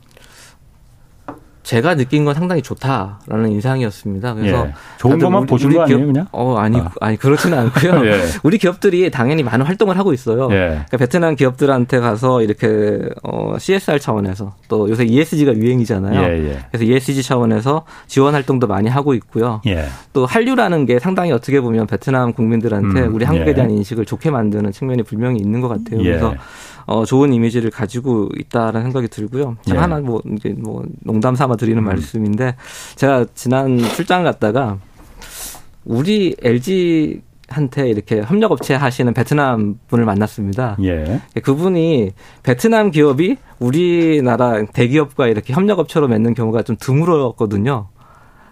[1.71, 4.35] 제가 느낀 건 상당히 좋다라는 인상이었습니다.
[4.35, 4.75] 그래서 예.
[4.99, 6.27] 좋은 것만 우리, 보신 우리 거 아니에요, 그냥?
[6.33, 6.91] 어, 아니, 아.
[7.01, 8.07] 아니 그렇지는 않고요.
[8.11, 8.23] 예.
[8.43, 10.49] 우리 기업들이 당연히 많은 활동을 하고 있어요.
[10.51, 10.57] 예.
[10.67, 16.21] 그러니까 베트남 기업들한테 가서 이렇게 어, CSR 차원에서 또 요새 ESG가 유행이잖아요.
[16.21, 16.59] 예, 예.
[16.73, 19.61] 그래서 ESG 차원에서 지원 활동도 많이 하고 있고요.
[19.69, 19.85] 예.
[20.13, 24.73] 또 한류라는 게 상당히 어떻게 보면 베트남 국민들한테 음, 우리 한국에 대한 인식을 좋게 만드는
[24.73, 26.03] 측면이 분명히 있는 것 같아요.
[26.03, 26.35] 그래서
[26.87, 29.57] 어, 좋은 이미지를 가지고 있다라는 생각이 들고요.
[29.65, 29.81] 제가 예.
[29.81, 31.85] 하나 뭐 이제 뭐 농담 삼아 드리는 음.
[31.85, 32.57] 말씀인데
[32.97, 34.79] 제가 지난 출장 갔다가
[35.85, 40.77] 우리 LG 한테 이렇게 협력업체 하시는 베트남 분을 만났습니다.
[40.85, 41.21] 예.
[41.43, 42.13] 그분이
[42.45, 47.89] 베트남 기업이 우리나라 대기업과 이렇게 협력업체로 맺는 경우가 좀 드물었거든요.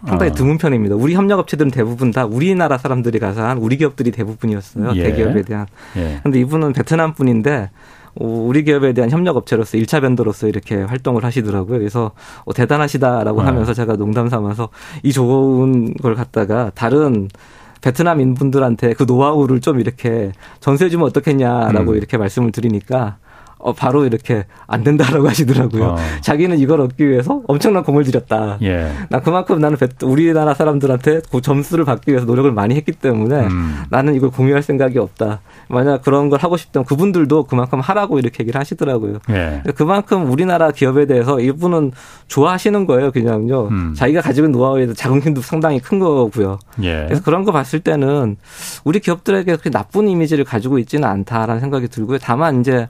[0.06, 0.34] 상당히 아.
[0.34, 0.94] 드문 편입니다.
[0.94, 4.92] 우리 협력업체들은 대부분 다 우리나라 사람들이 가서 한 우리 기업들이 대부분이었어요.
[4.94, 5.02] 예.
[5.02, 5.66] 대기업에 대한.
[5.96, 6.20] 예.
[6.22, 7.70] 근데 이분은 베트남 분인데
[8.18, 11.78] 우리 기업에 대한 협력 업체로서 1차 벤더로서 이렇게 활동을 하시더라고요.
[11.78, 12.12] 그래서
[12.44, 13.46] 어, 대단하시다라고 네.
[13.46, 14.68] 하면서 제가 농담 삼아서
[15.02, 17.28] 이 좋은 걸 갖다가 다른
[17.80, 21.96] 베트남인 분들한테 그 노하우를 좀 이렇게 전수해 주면 어떻겠냐라고 음.
[21.96, 23.18] 이렇게 말씀을 드리니까
[23.58, 25.84] 어, 바로 이렇게 안 된다라고 하시더라고요.
[25.84, 25.96] 어.
[26.20, 28.58] 자기는 이걸 얻기 위해서 엄청난 공을 들였다.
[28.62, 28.92] 예.
[29.10, 33.82] 나 그만큼 나는 우리나라 사람들한테 그 점수를 받기 위해서 노력을 많이 했기 때문에 음.
[33.90, 35.40] 나는 이걸 공유할 생각이 없다.
[35.68, 39.18] 만약 그런 걸 하고 싶다면 그분들도 그만큼 하라고 이렇게 얘기를 하시더라고요.
[39.30, 39.62] 예.
[39.74, 41.92] 그만큼 우리나라 기업에 대해서 이분은
[42.28, 43.68] 좋아하시는 거예요, 그냥요.
[43.68, 43.94] 음.
[43.96, 46.58] 자기가 가지고 있는 노하우에 도 자긍심도 상당히 큰 거고요.
[46.82, 47.04] 예.
[47.06, 48.36] 그래서 그런 거 봤을 때는
[48.84, 52.18] 우리 기업들에게 그렇게 나쁜 이미지를 가지고 있지는 않다라는 생각이 들고요.
[52.20, 52.88] 다만 이제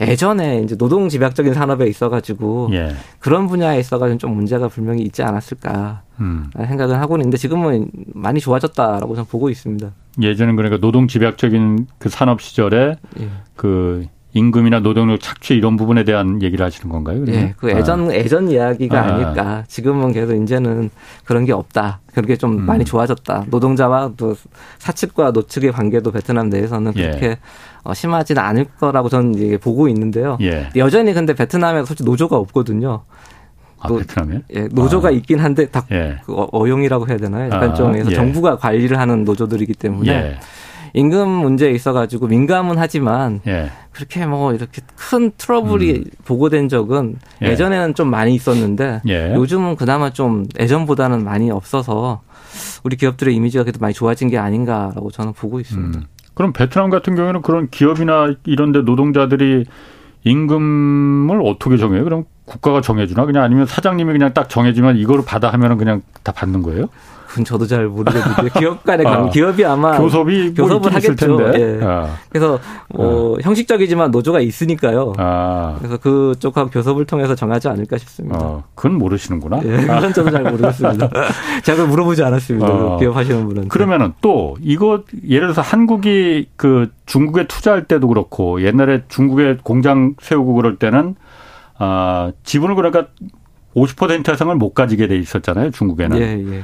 [0.00, 2.94] 예전에 이제 노동 집약적인 산업에 있어가지고 예.
[3.18, 6.50] 그런 분야에 있어가지고 좀 문제가 분명히 있지 않았을까 음.
[6.56, 9.90] 생각을 하고 있는데 지금은 많이 좋아졌다라고 저는 보고 있습니다.
[10.20, 13.28] 예전엔 그러니까 노동 집약적인 그 산업 시절에 예.
[13.56, 17.20] 그 임금이나 노동력 착취 이런 부분에 대한 얘기를 하시는 건가요?
[17.20, 17.42] 그러면?
[17.42, 18.14] 예, 그 예전 아.
[18.14, 19.18] 예전 이야기가 아.
[19.18, 20.90] 닐까 지금은 계속 이제는
[21.24, 22.00] 그런 게 없다.
[22.14, 22.66] 그렇게 좀 음.
[22.66, 23.46] 많이 좋아졌다.
[23.50, 24.34] 노동자와 또
[24.78, 27.02] 사측과 노측의 관계도 베트남 내에서는 예.
[27.02, 27.38] 그렇게 예.
[27.84, 30.38] 어, 심하지는 않을 거라고 저는 이제 보고 있는데요.
[30.40, 30.68] 예.
[30.76, 33.02] 여전히 근데 베트남에 솔직히 노조가 없거든요.
[33.80, 34.42] 아, 노, 베트남에?
[34.54, 35.10] 예, 노조가 아.
[35.10, 36.18] 있긴 한데 다 예.
[36.24, 37.46] 그 어, 어용이라고 해야 되나요?
[37.46, 38.04] 약간 아, 좀 예.
[38.14, 40.38] 정부가 관리를 하는 노조들이기 때문에 예.
[40.94, 43.70] 임금 문제에 있어가지고 민감은 하지만 예.
[43.90, 46.04] 그렇게 뭐 이렇게 큰 트러블이 음.
[46.24, 47.56] 보고된 적은 예.
[47.56, 49.34] 전에는 좀 많이 있었는데 예.
[49.34, 52.22] 요즘은 그나마 좀 예전보다는 많이 없어서
[52.84, 55.98] 우리 기업들의 이미지가 그래도 많이 좋아진 게 아닌가라고 저는 보고 있습니다.
[55.98, 56.04] 음.
[56.34, 59.64] 그럼 베트남 같은 경우에는 그런 기업이나 이런 데 노동자들이
[60.24, 62.04] 임금을 어떻게 정해요?
[62.04, 63.24] 그럼 국가가 정해주나?
[63.26, 66.88] 그냥 아니면 사장님이 그냥 딱 정해주면 이거를 받아 하면은 그냥 다 받는 거예요?
[67.32, 71.38] 그건 저도 잘 모르겠는데 기업 간의 아, 기업이 아마 교섭이 뭐 교섭을 하겠죠.
[71.54, 71.80] 예.
[71.82, 72.14] 아.
[72.28, 72.60] 그래서
[72.90, 73.38] 뭐 아.
[73.40, 75.14] 형식적이지만 노조가 있으니까요.
[75.16, 75.76] 아.
[75.78, 78.38] 그래서 그쪽하고 교섭을 통해서 정하지 않을까 싶습니다.
[78.38, 79.60] 아, 그건 모르시는구나.
[79.64, 81.08] 예, 그건 저도 잘 모르겠습니다.
[81.64, 82.66] 제가 그걸 물어보지 않았습니다.
[82.66, 82.96] 아.
[82.98, 83.68] 기업 하시는 분은.
[83.68, 90.52] 그러면은 또 이거 예를 들어서 한국이 그 중국에 투자할 때도 그렇고 옛날에 중국에 공장 세우고
[90.52, 91.14] 그럴 때는
[91.78, 93.06] 아 지분을 그러니까
[93.74, 95.70] 50% 이상을 못 가지게 돼 있었잖아요.
[95.70, 96.18] 중국에는.
[96.18, 96.62] 예, 예.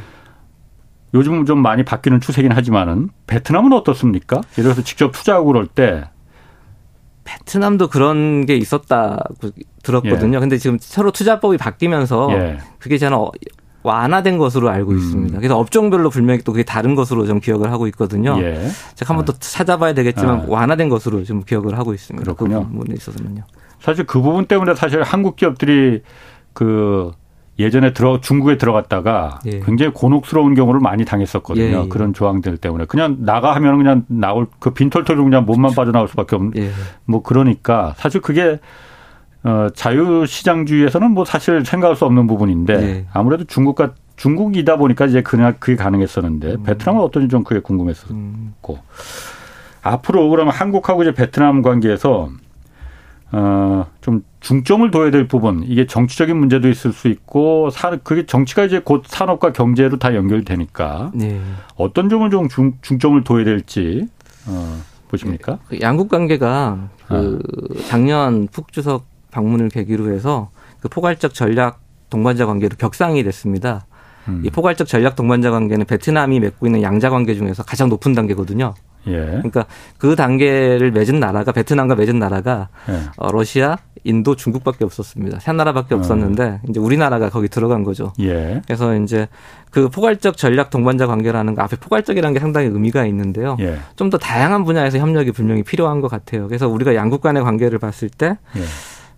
[1.14, 4.40] 요즘은 좀 많이 바뀌는 추세긴 하지만은 베트남은 어떻습니까?
[4.52, 6.04] 예를 들어서 직접 투자하고 그럴 때
[7.24, 9.50] 베트남도 그런 게 있었다고
[9.82, 10.36] 들었거든요.
[10.36, 10.40] 예.
[10.40, 12.58] 근데 지금 서로 투자법이 바뀌면서 예.
[12.78, 13.18] 그게 저는
[13.82, 14.98] 완화된 것으로 알고 음.
[14.98, 15.38] 있습니다.
[15.38, 18.36] 그래서 업종별로 분명히 또 그게 다른 것으로 좀 기억을 하고 있거든요.
[18.40, 18.68] 예.
[18.94, 19.38] 제가 한번 또 예.
[19.38, 20.44] 찾아봐야 되겠지만 아.
[20.48, 22.24] 완화된 것으로 좀 기억을 하고 있습니다.
[22.24, 22.66] 그렇군요.
[22.66, 23.42] 그 부분에 있어서는요.
[23.80, 26.02] 사실 그 부분 때문에 사실 한국 기업들이
[26.52, 27.12] 그
[27.58, 29.60] 예전에 들어 중국에 들어갔다가 예.
[29.60, 31.64] 굉장히 곤혹스러운 경우를 많이 당했었거든요.
[31.64, 31.88] 예, 예.
[31.88, 36.52] 그런 조항들 때문에 그냥 나가 하면 그냥 나올 그 빈털터리로 그냥 몸만 빠져나올 수밖에 없는
[36.56, 36.70] 예.
[37.04, 38.60] 뭐 그러니까 사실 그게
[39.42, 43.06] 어, 자유시장주의에서는 뭐 사실 생각할 수 없는 부분인데 네.
[43.12, 46.62] 아무래도 중국과 중국이다 보니까 이제 그냥 그게 가능했었는데 음.
[46.64, 48.54] 베트남은 어떤지 좀 그게 궁금했었고 음.
[49.82, 52.30] 앞으로 그러면 한국하고 이제 베트남 관계에서
[53.30, 58.64] 어, 좀 중점을 둬야 될 부분 이게 정치적인 문제도 있을 수 있고 사, 그게 정치가
[58.64, 61.40] 이제 곧 산업과 경제로 다 연결되니까 네.
[61.76, 64.06] 어떤 점을 좀 중, 중점을 둬야 될지
[64.46, 65.58] 어, 보십니까?
[65.68, 67.82] 그 양국 관계가 그 아.
[67.88, 71.80] 작년 푹 주석 방문을 계기로 해서 그 포괄적 전략
[72.10, 73.86] 동반자 관계로 격상이 됐습니다.
[74.28, 74.42] 음.
[74.44, 78.74] 이 포괄적 전략 동반자 관계는 베트남이 맺고 있는 양자 관계 중에서 가장 높은 단계거든요.
[79.06, 79.12] 예.
[79.12, 79.66] 그러니까
[79.96, 83.00] 그 단계를 맺은 나라가 베트남과 맺은 나라가 예.
[83.16, 85.40] 어, 러시아, 인도, 중국밖에 없었습니다.
[85.40, 85.98] 세 나라밖에 어.
[85.98, 88.12] 없었는데 이제 우리나라가 거기 들어간 거죠.
[88.20, 88.62] 예.
[88.66, 89.28] 그래서 이제
[89.70, 93.56] 그 포괄적 전략 동반자 관계라는 거 앞에 포괄적이라는 게 상당히 의미가 있는데요.
[93.60, 93.78] 예.
[93.96, 96.46] 좀더 다양한 분야에서 협력이 분명히 필요한 것 같아요.
[96.48, 98.62] 그래서 우리가 양국 간의 관계를 봤을 때 예.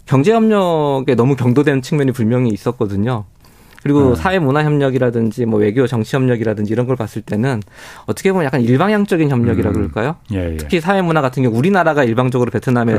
[0.07, 3.25] 경제 협력에 너무 경도되는 측면이 분명히 있었거든요.
[3.83, 4.15] 그리고 네.
[4.17, 7.63] 사회 문화 협력이라든지 뭐 외교 정치 협력이라든지 이런 걸 봤을 때는
[8.07, 9.75] 어떻게 보면 약간 일방향적인 협력이라 음.
[9.75, 10.17] 그럴까요?
[10.33, 10.57] 예, 예.
[10.59, 12.95] 특히 사회 문화 같은 경우 우리나라가 일방적으로 베트남에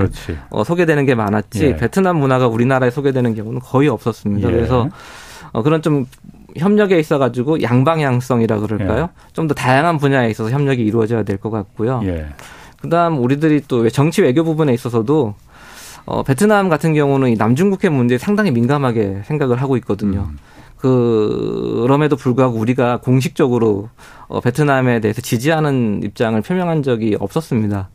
[0.49, 1.75] 어, 소개되는 게 많았지 예.
[1.75, 4.49] 베트남 문화가 우리나라에 소개되는 경우는 거의 없었습니다.
[4.49, 4.53] 예.
[4.53, 4.89] 그래서
[5.51, 6.05] 어, 그런 좀
[6.57, 9.03] 협력에 있어 가지고 양방향성이라 그럴까요?
[9.03, 9.31] 예.
[9.33, 12.01] 좀더 다양한 분야에 있어서 협력이 이루어져야 될 것 같고요.
[12.05, 12.27] 예.
[12.81, 15.35] 그다음 우리들이 또 정치 외교 부분에 있어서도
[16.05, 20.29] 어, 베트남 같은 경우는 이 남중국해 문제에 상당히 민감하게 생각을 하고 있거든요.
[20.31, 20.37] 음.
[20.81, 23.89] 그럼에도 불구하고 우리가 공식적으로
[24.27, 27.89] 어, 베트남에 대해서 지지하는 입장을 표명한 적이 없었습니다.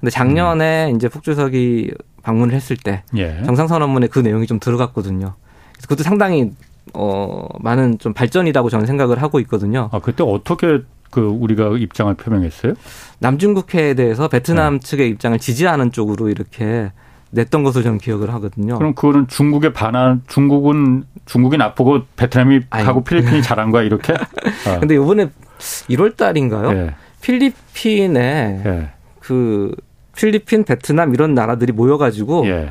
[0.00, 0.96] 근데 작년에 음.
[0.96, 3.40] 이제 북주석이 방문을 했을 때 예.
[3.44, 5.34] 정상선언문에 그 내용이 좀 들어갔거든요.
[5.72, 6.50] 그래서 그것도 상당히
[6.92, 9.88] 어 많은 좀 발전이라고 저는 생각을 하고 있거든요.
[9.92, 10.80] 아 그때 어떻게
[11.10, 12.74] 그 우리가 입장을 표명했어요?
[13.20, 14.86] 남중국해에 대해서 베트남 네.
[14.86, 16.90] 측의 입장을 지지하는 쪽으로 이렇게
[17.34, 18.78] 냈던 것을 저는 기억을 하거든요.
[18.78, 24.12] 그럼 그거는 중국의 반한 중국은 중국이 나쁘고 베트남이 아니, 하고 필리핀이 잘한 거야 이렇게?
[24.12, 24.78] 어.
[24.80, 26.70] 근데 이번에 1월 달인가요?
[26.70, 26.94] 예.
[27.20, 28.88] 필리핀에 예.
[29.20, 29.74] 그
[30.16, 32.70] 필리핀, 베트남 이런 나라들이 모여가지고 예.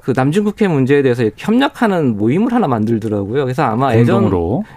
[0.00, 3.44] 그 남중국해 문제에 대해서 협력하는 모임을 하나 만들더라고요.
[3.44, 4.30] 그래서 아마 예전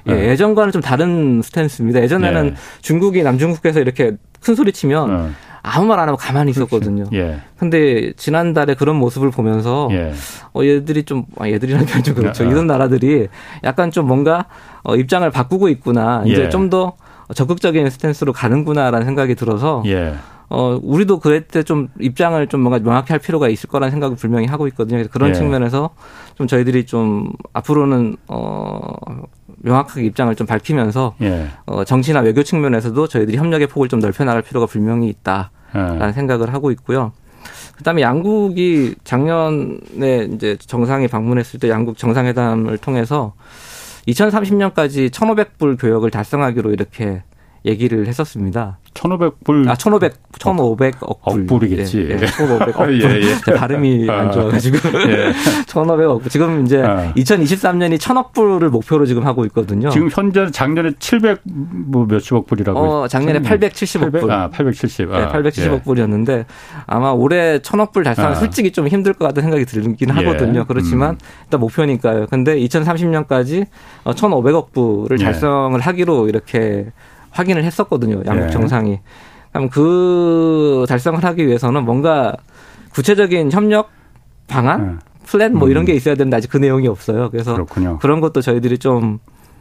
[0.10, 2.02] 예, 예, 예전과는 좀 다른 스탠스입니다.
[2.02, 2.54] 예전에는 예.
[2.82, 5.32] 중국이 남중국해에서 이렇게 큰 소리 치면 예.
[5.64, 7.06] 아무 말 안 하고 가만히 있었거든요.
[7.14, 7.40] 예.
[7.58, 10.14] 근데 지난달에 그런 모습을 보면서 예.
[10.54, 12.44] 어 얘들이 좀 아, 얘들이라는 표현 좀 그렇죠.
[12.44, 12.50] 예.
[12.50, 13.28] 이런 나라들이
[13.64, 14.46] 약간 좀 뭔가
[14.84, 16.24] 어 입장을 바꾸고 있구나.
[16.26, 16.50] 이제 예.
[16.50, 16.94] 좀더
[17.34, 20.14] 적극적인 스탠스로 가는구나라는 생각이 들어서 예.
[20.50, 24.46] 어, 우리도 그럴 때 좀 입장을 좀 뭔가 명확히 할 필요가 있을 거라는 생각을 분명히
[24.46, 24.98] 하고 있거든요.
[24.98, 25.34] 그래서 그런 예.
[25.34, 25.92] 측면에서
[26.36, 28.96] 좀 저희들이 좀 앞으로는 어,
[29.58, 31.48] 명확하게 입장을 좀 밝히면서 예.
[31.66, 36.12] 어, 정치나 외교 측면에서도 저희들이 협력의 폭을 좀 넓혀 나갈 필요가 분명히 있다라는 예.
[36.14, 37.12] 생각을 하고 있고요.
[37.78, 43.34] 그다음에 양국이 작년에 이제 정상이 방문했을 때 양국 정상회담을 통해서
[44.08, 47.24] 2030년까지 1,500불 교역을 달성하기로 이렇게
[47.66, 48.78] 얘기를 했었습니다.
[48.94, 49.68] 1,500불.
[49.70, 51.42] 아, 1,500, 1,500억 불.
[51.42, 52.08] 억불이겠지.
[52.10, 52.18] 예, 예.
[52.18, 53.02] 1,500억 불.
[53.02, 53.54] 예, 예.
[53.54, 54.78] 발음이 안 좋아가지고.
[55.10, 55.32] 예.
[55.66, 56.30] 1,500억 불.
[56.30, 57.12] 지금 이제 아.
[57.16, 59.90] 2023년이 1,000억 불을 목표로 지금 하고 있거든요.
[59.90, 62.80] 지금 현재 작년에 700, 뭐 몇십억 불이라고.
[62.80, 64.22] 어, 작년에 870억 800?
[64.22, 64.32] 불.
[64.32, 65.12] 아, 870.
[65.14, 65.82] 아, 네, 870억 예.
[65.82, 66.46] 불이었는데
[66.86, 68.36] 아마 올해 1,000억 불 달성은 아.
[68.36, 70.14] 솔직히 좀 힘들 것 같은 생각이 들긴 예.
[70.14, 70.66] 하거든요.
[70.66, 71.18] 그렇지만 음.
[71.46, 72.28] 일단 목표니까요.
[72.30, 73.66] 근데 2030년까지
[74.04, 75.24] 1,500억 불을 예.
[75.24, 76.92] 달성을 하기로 이렇게
[77.34, 78.24] 확인을 했었거든요.
[78.26, 78.50] 양국 네.
[78.52, 79.00] 정상이.
[79.52, 82.36] 그럼 그 달성을 하기 위해서는 뭔가
[82.94, 83.90] 구체적인 협력
[84.48, 84.94] 방안, 네.
[85.26, 85.86] 플랜 뭐 이런 음.
[85.86, 87.30] 게 있어야 되는데 아직 그 내용이 없어요.
[87.30, 88.00] 그래서 그렇군요.
[88.00, 89.20] 그런 것도 저희들이 좀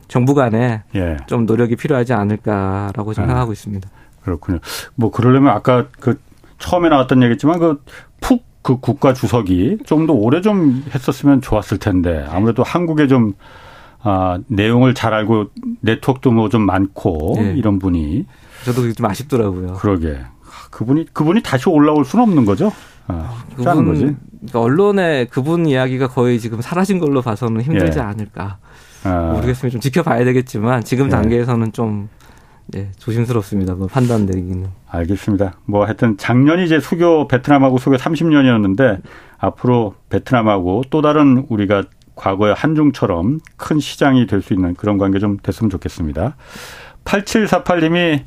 [0.08, 1.16] 정부 간에 예.
[1.26, 3.52] 좀 노력이 필요하지 않을까라고 생각하고 네.
[3.52, 3.88] 있습니다.
[4.22, 4.58] 그렇군요.
[4.94, 6.18] 뭐 그러려면 아까 그
[6.58, 7.82] 처음에 나왔던 얘기지만 그
[8.20, 13.34] 푹 그 국가 주석이 좀 더 오래 좀 했었으면 좋았을 텐데 아무래도 한국에 좀
[14.02, 15.46] 아, 내용을 잘 알고
[15.80, 17.54] 네트워크도 뭐 좀 많고 네.
[17.56, 18.26] 이런 분이
[18.64, 19.74] 저도 좀 아쉽더라고요.
[19.74, 20.18] 그러게
[20.70, 22.72] 그분이 그분이 다시 올라올 수는 없는 거죠.
[23.08, 24.16] 아, 그분, 거지.
[24.40, 28.02] 그러니까 언론에 그분 이야기가 거의 지금 사라진 걸로 봐서는 힘들지 예.
[28.02, 28.58] 않을까.
[29.04, 29.32] 아.
[29.34, 31.10] 모르겠으면 좀 지켜봐야 되겠지만 지금 예.
[31.10, 32.08] 단계에서는 좀
[32.66, 33.74] 네, 조심스럽습니다.
[33.74, 34.68] 뭐 판단 내리기는.
[34.88, 35.54] 알겠습니다.
[35.66, 39.00] 뭐 하여튼 작년이 이제 수교 베트남하고 수교 30년이었는데
[39.38, 41.84] 앞으로 베트남하고 또 다른 우리가
[42.14, 46.36] 과거의 한중처럼 큰 시장이 될 수 있는 그런 관계 좀 됐으면 좋겠습니다.
[47.04, 48.22] 8748님이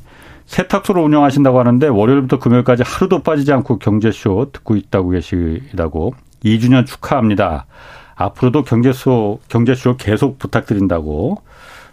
[0.46, 6.14] 세탁소를 운영하신다고 하는데 월요일부터 금요일까지 하루도 빠지지 않고 경제쇼 듣고 있다고 계시다고
[6.44, 7.66] 2주년 축하합니다.
[8.14, 11.42] 앞으로도 경제쇼 경제쇼 계속 부탁드린다고.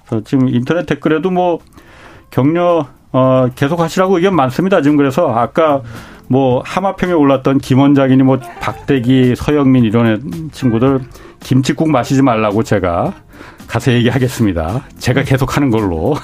[0.06, 1.60] 그래서 지금 인터넷 댓글에도 뭐
[2.30, 4.82] 격려 어 계속 하시라고 의견 많습니다.
[4.82, 5.82] 지금 그래서 아까
[6.28, 11.02] 뭐 하마평에 올랐던 김원장이니 뭐 박대기, 서영민 이런 친구들
[11.44, 13.14] 김치국 마시지 말라고 제가
[13.68, 14.84] 가서 얘기하겠습니다.
[14.98, 16.16] 제가 계속 하는 걸로.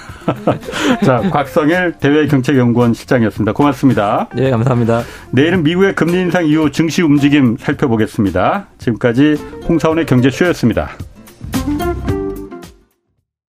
[1.04, 3.54] 자, 곽성일 대외경책연구원 실장이었습니다.
[3.54, 4.30] 고맙습니다.
[4.36, 5.04] 네, 감사합니다.
[5.32, 8.68] 내일은 미국의 금리 인상 이후 증시 움직임 살펴보겠습니다.
[8.78, 9.36] 지금까지
[9.68, 10.92] 홍사원의 경제쇼였습니다.